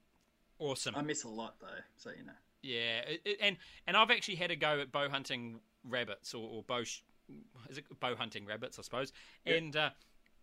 Awesome. 0.59 0.95
I 0.95 1.01
miss 1.01 1.23
a 1.23 1.29
lot 1.29 1.55
though, 1.59 1.67
so 1.97 2.11
you 2.11 2.23
know. 2.23 2.33
Yeah, 2.61 2.99
it, 2.99 3.21
it, 3.25 3.37
and 3.41 3.57
and 3.87 3.97
I've 3.97 4.11
actually 4.11 4.35
had 4.35 4.51
a 4.51 4.55
go 4.55 4.79
at 4.79 4.91
bow 4.91 5.09
hunting 5.09 5.59
rabbits 5.83 6.33
or, 6.33 6.47
or 6.47 6.63
bow 6.63 6.83
sh- 6.83 7.01
is 7.69 7.79
it 7.79 7.85
bow 7.99 8.15
hunting 8.15 8.45
rabbits, 8.45 8.77
I 8.77 8.83
suppose, 8.83 9.11
Yeah. 9.45 9.55
and 9.55 9.75
uh, 9.75 9.89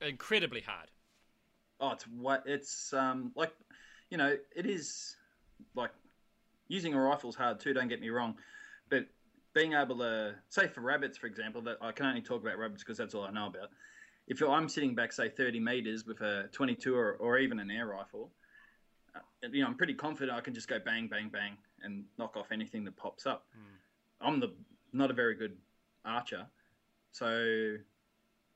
incredibly 0.00 0.60
hard. 0.60 0.90
Oh, 1.80 1.92
it's 1.92 2.04
what 2.08 2.42
it's 2.46 2.92
um 2.92 3.30
like, 3.36 3.52
you 4.10 4.18
know, 4.18 4.36
it 4.56 4.66
is 4.66 5.16
like 5.76 5.92
using 6.66 6.94
a 6.94 7.00
rifle's 7.00 7.36
hard 7.36 7.60
too. 7.60 7.72
Don't 7.72 7.88
get 7.88 8.00
me 8.00 8.10
wrong, 8.10 8.34
but 8.90 9.06
being 9.54 9.74
able 9.74 9.98
to 9.98 10.34
say 10.48 10.66
for 10.66 10.80
rabbits, 10.80 11.16
for 11.16 11.26
example, 11.26 11.62
that 11.62 11.78
I 11.80 11.92
can 11.92 12.06
only 12.06 12.20
talk 12.22 12.42
about 12.42 12.58
rabbits 12.58 12.82
because 12.82 12.98
that's 12.98 13.14
all 13.14 13.24
I 13.24 13.30
know 13.30 13.46
about. 13.46 13.70
If 14.28 14.42
I'm 14.42 14.68
sitting 14.68 14.94
back, 14.94 15.12
say, 15.12 15.30
30 15.30 15.58
meters 15.58 16.06
with 16.06 16.20
a 16.20 16.48
22 16.52 16.94
or, 16.94 17.14
or 17.14 17.38
even 17.38 17.58
an 17.58 17.70
air 17.70 17.86
rifle, 17.86 18.30
uh, 19.16 19.20
you 19.50 19.62
know, 19.62 19.68
I'm 19.68 19.74
pretty 19.74 19.94
confident 19.94 20.36
I 20.36 20.42
can 20.42 20.54
just 20.54 20.68
go 20.68 20.78
bang, 20.78 21.08
bang, 21.08 21.30
bang, 21.30 21.56
and 21.82 22.04
knock 22.18 22.36
off 22.36 22.52
anything 22.52 22.84
that 22.84 22.96
pops 22.96 23.26
up. 23.26 23.46
I'm 24.20 24.38
the 24.40 24.52
not 24.92 25.10
a 25.10 25.14
very 25.14 25.34
good 25.34 25.56
archer, 26.04 26.46
so 27.12 27.76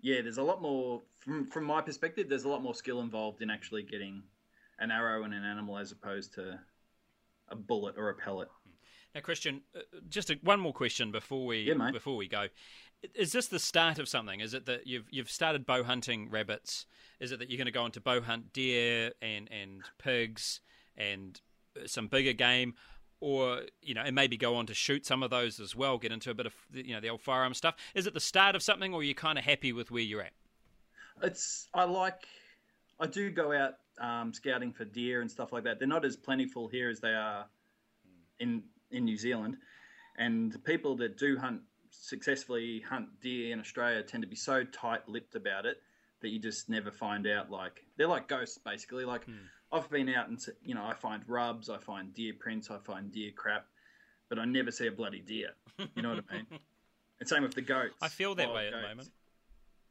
yeah, 0.01 0.21
there's 0.21 0.39
a 0.39 0.43
lot 0.43 0.61
more 0.61 1.01
from 1.19 1.47
from 1.47 1.65
my 1.65 1.81
perspective. 1.81 2.29
There's 2.29 2.45
a 2.45 2.49
lot 2.49 2.63
more 2.63 2.75
skill 2.75 3.01
involved 3.01 3.43
in 3.43 3.51
actually 3.51 3.85
getting 3.85 4.23
an 4.79 4.91
arrow 4.91 5.25
in 5.25 5.33
an 5.33 5.45
animal 5.45 5.79
as 5.79 5.93
opposed 5.93 6.35
to 6.35 6.59
a 7.49 7.57
bullet 7.57 7.95
or 7.97 8.11
a 8.11 8.15
pellet. 8.15 8.49
Now, 9.15 9.21
Christian, 9.21 9.61
uh, 9.77 9.81
just 10.09 10.31
a, 10.31 10.39
one 10.43 10.61
more 10.61 10.73
question 10.73 11.13
before 11.13 11.45
we 11.47 11.59
Yeah, 11.63 11.91
before 11.91 12.17
we 12.17 12.29
go. 12.29 12.47
Is 13.15 13.33
this 13.33 13.49
the 13.49 13.59
start 13.59 13.99
of 13.99 14.09
something? 14.09 14.41
Is 14.41 14.55
it 14.55 14.67
that 14.67 14.87
you've 14.87 15.07
you've 15.11 15.31
started 15.31 15.67
bow 15.67 15.83
hunting 15.83 16.31
rabbits? 16.31 16.87
Is 17.21 17.33
it 17.33 17.39
that 17.41 17.51
you're 17.51 17.59
going 17.59 17.67
to 17.67 17.73
go 17.73 17.83
on 17.83 17.91
to 17.93 18.01
bow 18.01 18.21
hunt 18.21 18.53
deer 18.53 19.13
and 19.21 19.49
and 19.51 19.83
pigs 19.99 20.61
and 20.97 21.41
uh, 21.77 21.87
some 21.87 22.07
bigger 22.07 22.33
game, 22.33 22.75
or 23.21 23.63
you 23.83 23.95
know, 23.95 24.03
and 24.03 24.15
maybe 24.15 24.37
go 24.37 24.55
on 24.55 24.67
to 24.67 24.75
shoot 24.75 25.05
some 25.05 25.23
of 25.23 25.31
those 25.31 25.61
as 25.61 25.75
well? 25.75 25.99
Get 25.99 26.13
into 26.13 26.31
a 26.31 26.35
bit 26.35 26.47
of 26.47 26.55
you 26.73 26.95
know 26.95 27.01
the 27.01 27.11
old 27.11 27.21
firearm 27.21 27.55
stuff. 27.55 27.75
Is 27.95 28.07
it 28.07 28.15
the 28.15 28.21
start 28.21 28.55
of 28.55 28.63
something, 28.63 28.95
or 28.95 29.01
are 29.01 29.05
you 29.05 29.15
kind 29.15 29.37
of 29.37 29.45
happy 29.45 29.73
with 29.73 29.91
where 29.91 30.03
you're 30.03 30.23
at? 30.23 30.33
It's 31.23 31.69
I 31.75 31.85
like 31.85 32.25
I 33.01 33.09
do 33.09 33.31
go 33.31 33.53
out 33.53 33.75
um, 34.01 34.33
scouting 34.33 34.73
for 34.73 34.85
deer 34.85 35.21
and 35.21 35.31
stuff 35.31 35.53
like 35.53 35.65
that. 35.65 35.81
They're 35.81 35.89
not 35.89 36.05
as 36.05 36.17
plentiful 36.17 36.69
here 36.69 36.89
as 36.89 37.01
they 37.01 37.15
are 37.15 37.47
in 38.39 38.63
in 38.93 39.05
New 39.05 39.17
Zealand, 39.17 39.57
and 40.19 40.53
the 40.53 40.59
people 40.59 40.97
that 40.97 41.19
do 41.19 41.37
hunt 41.39 41.63
successfully 41.91 42.81
hunt 42.81 43.09
deer 43.21 43.53
in 43.53 43.61
Australia 43.61 44.03
tend 44.03 44.23
to 44.23 44.29
be 44.29 44.37
so 44.37 44.65
tight-lipped 44.65 45.35
about 45.35 45.67
it 45.67 45.83
that 46.23 46.29
you 46.31 46.39
just 46.39 46.69
never 46.69 46.91
find 46.91 47.27
out. 47.27 47.51
Like 47.51 47.85
they're 47.97 48.07
like 48.07 48.29
ghosts, 48.29 48.59
basically. 48.59 49.05
Like 49.05 49.25
hmm. 49.25 49.35
I've 49.71 49.91
been 49.91 50.09
out 50.09 50.29
and 50.29 50.39
you 50.63 50.75
know 50.75 50.85
I 50.85 50.95
find 50.95 51.23
rubs, 51.27 51.69
I 51.69 51.79
find 51.79 52.15
deer 52.15 52.33
prints, 52.39 52.71
I 52.71 52.79
find 52.79 53.13
deer 53.13 53.33
crap, 53.37 53.67
but 54.29 54.39
I 54.39 54.45
never 54.45 54.71
see 54.71 54.87
a 54.87 54.93
bloody 54.93 55.21
deer. 55.21 55.51
You 55.95 56.03
know 56.03 56.11
what 56.11 56.25
I 56.31 56.35
mean? 56.35 56.47
And 57.21 57.29
same 57.29 57.45
with 57.45 57.55
the 57.55 57.63
goats. 57.63 57.95
I 58.03 58.09
feel 58.09 58.35
that 58.35 58.53
way 58.53 58.67
at 58.67 58.73
the 58.73 58.81
moment. 58.81 59.09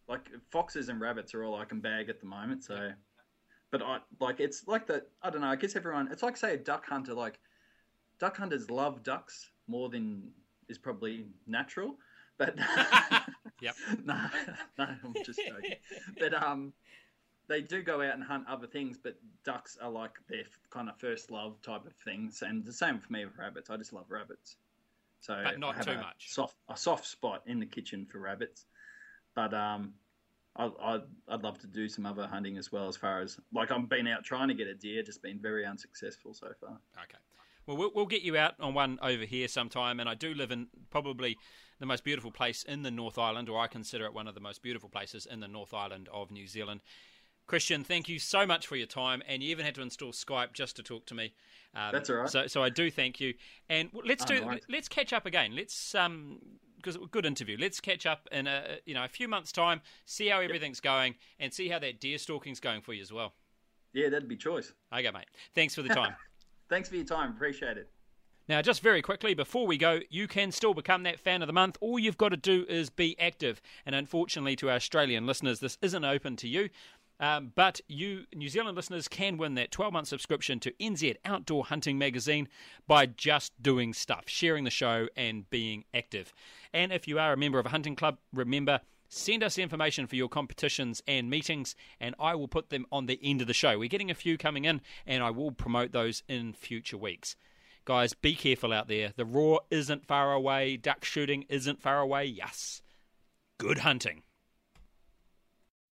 Like 0.10 0.28
foxes 0.52 0.90
and 0.90 1.00
rabbits 1.00 1.34
are 1.34 1.46
all 1.46 1.56
I 1.56 1.64
can 1.64 1.80
bag 1.80 2.10
at 2.10 2.20
the 2.20 2.26
moment. 2.26 2.66
So, 2.66 2.92
but 3.72 3.82
I 3.82 4.00
like 4.20 4.42
it's 4.42 4.68
like 4.68 4.86
the 4.86 5.06
I 5.24 5.30
don't 5.30 5.40
know. 5.40 5.48
I 5.48 5.56
guess 5.56 5.78
everyone 5.78 6.10
it's 6.12 6.24
like 6.24 6.36
say 6.36 6.56
a 6.56 6.58
duck 6.58 6.86
hunter. 6.86 7.14
Like 7.14 7.40
duck 8.22 8.38
hunters 8.38 8.70
love 8.70 9.04
ducks 9.04 9.50
more 9.68 9.90
than 9.90 10.32
is 10.70 10.78
probably 10.78 11.26
natural. 11.46 11.98
But 12.38 12.56
Yep. 13.62 13.76
no, 14.06 14.20
no, 14.78 14.86
I'm 14.86 15.14
just 15.24 15.40
joking. 15.40 15.78
But 16.20 16.34
um, 16.34 16.74
they 17.48 17.62
do 17.62 17.82
go 17.82 18.02
out 18.02 18.16
and 18.16 18.24
hunt 18.24 18.46
other 18.50 18.68
things. 18.68 18.98
But 19.02 19.18
ducks 19.46 19.78
are 19.82 19.90
like 19.90 20.14
their 20.30 20.44
kind 20.70 20.90
of 20.90 20.98
first 20.98 21.32
love 21.32 21.62
type 21.62 21.86
of 21.86 21.94
things, 22.04 22.42
and 22.42 22.66
the 22.66 22.74
same 22.74 23.00
for 23.00 23.12
me 23.14 23.26
with 23.26 23.38
rabbits. 23.38 23.70
I 23.70 23.78
just 23.78 23.94
love 23.94 24.06
rabbits. 24.10 24.58
So 25.22 25.40
But 25.44 25.60
not 25.60 25.78
I 25.78 25.84
too 25.84 25.98
much. 25.98 26.34
Soft, 26.34 26.56
a 26.70 26.76
soft 26.76 27.06
spot 27.06 27.44
in 27.46 27.60
the 27.60 27.66
kitchen 27.66 28.08
for 28.12 28.20
rabbits. 28.20 28.66
But 29.36 29.54
um, 29.54 29.94
I, 30.56 30.72
I'd, 30.82 31.02
I'd 31.28 31.44
love 31.44 31.60
to 31.60 31.68
do 31.68 31.88
some 31.88 32.06
other 32.06 32.26
hunting 32.26 32.58
as 32.58 32.72
well. 32.72 32.88
As 32.88 32.98
far 32.98 33.22
as 33.22 33.40
like 33.54 33.72
I've 33.72 33.88
been 33.88 34.08
out 34.08 34.24
trying 34.24 34.48
to 34.48 34.56
get 34.56 34.68
a 34.68 34.74
deer, 34.74 35.04
just 35.04 35.22
been 35.22 35.40
very 35.40 35.66
unsuccessful 35.66 36.34
so 36.34 36.48
far. 36.60 36.80
Okay. 37.04 37.20
Well, 37.66 37.78
well, 37.78 37.92
we'll 37.94 38.06
get 38.06 38.22
you 38.22 38.38
out 38.38 38.56
on 38.60 38.74
one 38.74 39.00
over 39.02 39.26
here 39.26 39.48
sometime. 39.48 40.00
And 40.00 40.10
I 40.10 40.16
do 40.16 40.34
live 40.34 40.52
in 40.52 40.68
probably 40.90 41.38
the 41.80 41.86
most 41.86 42.04
beautiful 42.04 42.32
place 42.32 42.64
in 42.64 42.84
the 42.84 42.92
North 42.92 43.18
Island, 43.18 43.50
or 43.50 43.60
I 43.60 43.68
consider 43.68 44.06
it 44.06 44.14
one 44.14 44.28
of 44.28 44.36
the 44.36 44.42
most 44.42 44.62
beautiful 44.62 44.90
places 44.90 45.26
in 45.26 45.40
the 45.40 45.48
North 45.48 45.74
Island 45.74 46.10
of 46.14 46.32
New 46.32 46.48
Zealand. 46.48 46.82
Christian, 47.48 47.84
thank 47.84 48.08
you 48.08 48.20
so 48.20 48.46
much 48.46 48.68
for 48.68 48.76
your 48.76 48.88
time, 48.88 49.22
and 49.28 49.44
you 49.44 49.50
even 49.50 49.66
had 49.66 49.76
to 49.76 49.82
install 49.82 50.12
Skype 50.12 50.54
just 50.54 50.76
to 50.78 50.84
talk 50.84 51.06
to 51.08 51.16
me. 51.16 51.34
Um, 51.76 51.92
That's 51.92 52.10
all 52.10 52.18
right. 52.18 52.30
So, 52.30 52.48
so 52.48 52.64
I 52.64 52.70
do 52.70 52.90
thank 52.92 53.20
you, 53.20 53.34
and 53.68 53.90
let's 54.06 54.24
do. 54.24 54.46
Right. 54.46 54.64
Let's 54.70 54.88
catch 54.88 55.12
up 55.12 55.26
again. 55.26 55.56
Let's 55.56 55.96
um, 55.96 56.40
because 56.78 56.98
good 57.12 57.26
interview. 57.26 57.58
Let's 57.60 57.80
catch 57.80 58.06
up 58.06 58.28
in 58.32 58.48
a 58.48 58.78
you 58.86 58.94
know 58.94 59.04
a 59.04 59.08
few 59.10 59.28
months' 59.28 59.52
time, 59.52 59.82
see 60.06 60.28
how 60.28 60.40
everything's 60.40 60.78
yep. 60.78 60.94
going, 60.94 61.16
and 61.40 61.54
see 61.54 61.68
how 61.68 61.80
that 61.80 62.00
deer 62.00 62.18
stalking's 62.18 62.60
going 62.60 62.82
for 62.82 62.94
you 62.94 63.02
as 63.02 63.12
well. 63.12 63.34
Yeah, 63.94 64.10
that'd 64.10 64.30
be 64.30 64.38
choice. 64.38 64.74
Okay, 64.94 65.12
mate. 65.12 65.26
Thanks 65.54 65.76
for 65.76 65.82
the 65.82 65.90
time. 65.90 66.16
Thanks 66.72 66.88
for 66.88 66.96
your 66.96 67.04
time. 67.04 67.32
Appreciate 67.32 67.78
it. 67.78 67.90
Now, 68.48 68.62
just 68.62 68.82
very 68.82 69.02
quickly 69.02 69.34
before 69.34 69.68
we 69.68 69.78
go, 69.78 70.00
you 70.10 70.26
can 70.26 70.54
still 70.54 70.74
become 70.74 71.04
that 71.04 71.20
fan 71.20 71.42
of 71.42 71.48
the 71.48 71.54
month. 71.54 71.78
All 71.82 72.00
you've 72.00 72.18
got 72.18 72.30
to 72.30 72.38
do 72.38 72.66
is 72.70 72.90
be 72.90 73.20
active. 73.20 73.62
And 73.86 73.94
unfortunately, 73.94 74.56
to 74.56 74.70
our 74.70 74.78
Australian 74.78 75.26
listeners, 75.26 75.60
this 75.60 75.78
isn't 75.82 76.06
open 76.06 76.38
to 76.38 76.48
you. 76.48 76.70
Um, 77.20 77.52
but 77.56 77.82
you, 77.90 78.24
New 78.34 78.48
Zealand 78.48 78.78
listeners, 78.78 79.10
can 79.10 79.36
win 79.36 79.56
that 79.56 79.70
12 79.72 79.92
month 79.92 80.08
subscription 80.08 80.62
to 80.62 80.72
NZ 80.80 81.18
Outdoor 81.26 81.66
Hunting 81.66 81.98
Magazine 81.98 82.48
by 82.88 83.06
just 83.06 83.52
doing 83.62 83.94
stuff, 83.94 84.24
sharing 84.28 84.64
the 84.64 84.70
show, 84.70 85.10
and 85.18 85.50
being 85.50 85.84
active. 85.94 86.34
And 86.74 86.94
if 86.94 87.06
you 87.06 87.20
are 87.20 87.34
a 87.34 87.38
member 87.38 87.60
of 87.60 87.66
a 87.66 87.70
hunting 87.70 87.98
club, 87.98 88.18
remember 88.32 88.80
send 89.12 89.44
us 89.44 89.58
information 89.58 90.08
for 90.08 90.16
your 90.16 90.30
competitions 90.30 91.04
and 91.06 91.30
meetings, 91.30 91.76
and 92.00 92.16
I 92.20 92.34
will 92.34 92.48
put 92.48 92.70
them 92.70 92.86
on 92.92 93.06
the 93.06 93.20
end 93.22 93.42
of 93.42 93.48
the 93.48 93.54
show. 93.54 93.78
We're 93.78 93.90
getting 93.90 94.10
a 94.10 94.16
few 94.16 94.38
coming 94.38 94.66
in, 94.66 94.82
and 95.06 95.22
I 95.22 95.30
will 95.30 95.52
promote 95.52 95.92
those 95.92 96.24
in 96.28 96.54
future 96.54 96.98
weeks. 96.98 97.36
Guys, 97.84 98.14
be 98.14 98.36
careful 98.36 98.72
out 98.72 98.88
there. 98.88 99.12
The 99.16 99.26
roar 99.26 99.62
isn't 99.70 100.08
far 100.08 100.34
away, 100.34 100.78
duck 100.78 101.04
shooting 101.04 101.46
isn't 101.50 101.82
far 101.82 102.00
away. 102.00 102.26
Yes. 102.26 102.82
Good 103.58 103.80
hunting. 103.80 104.24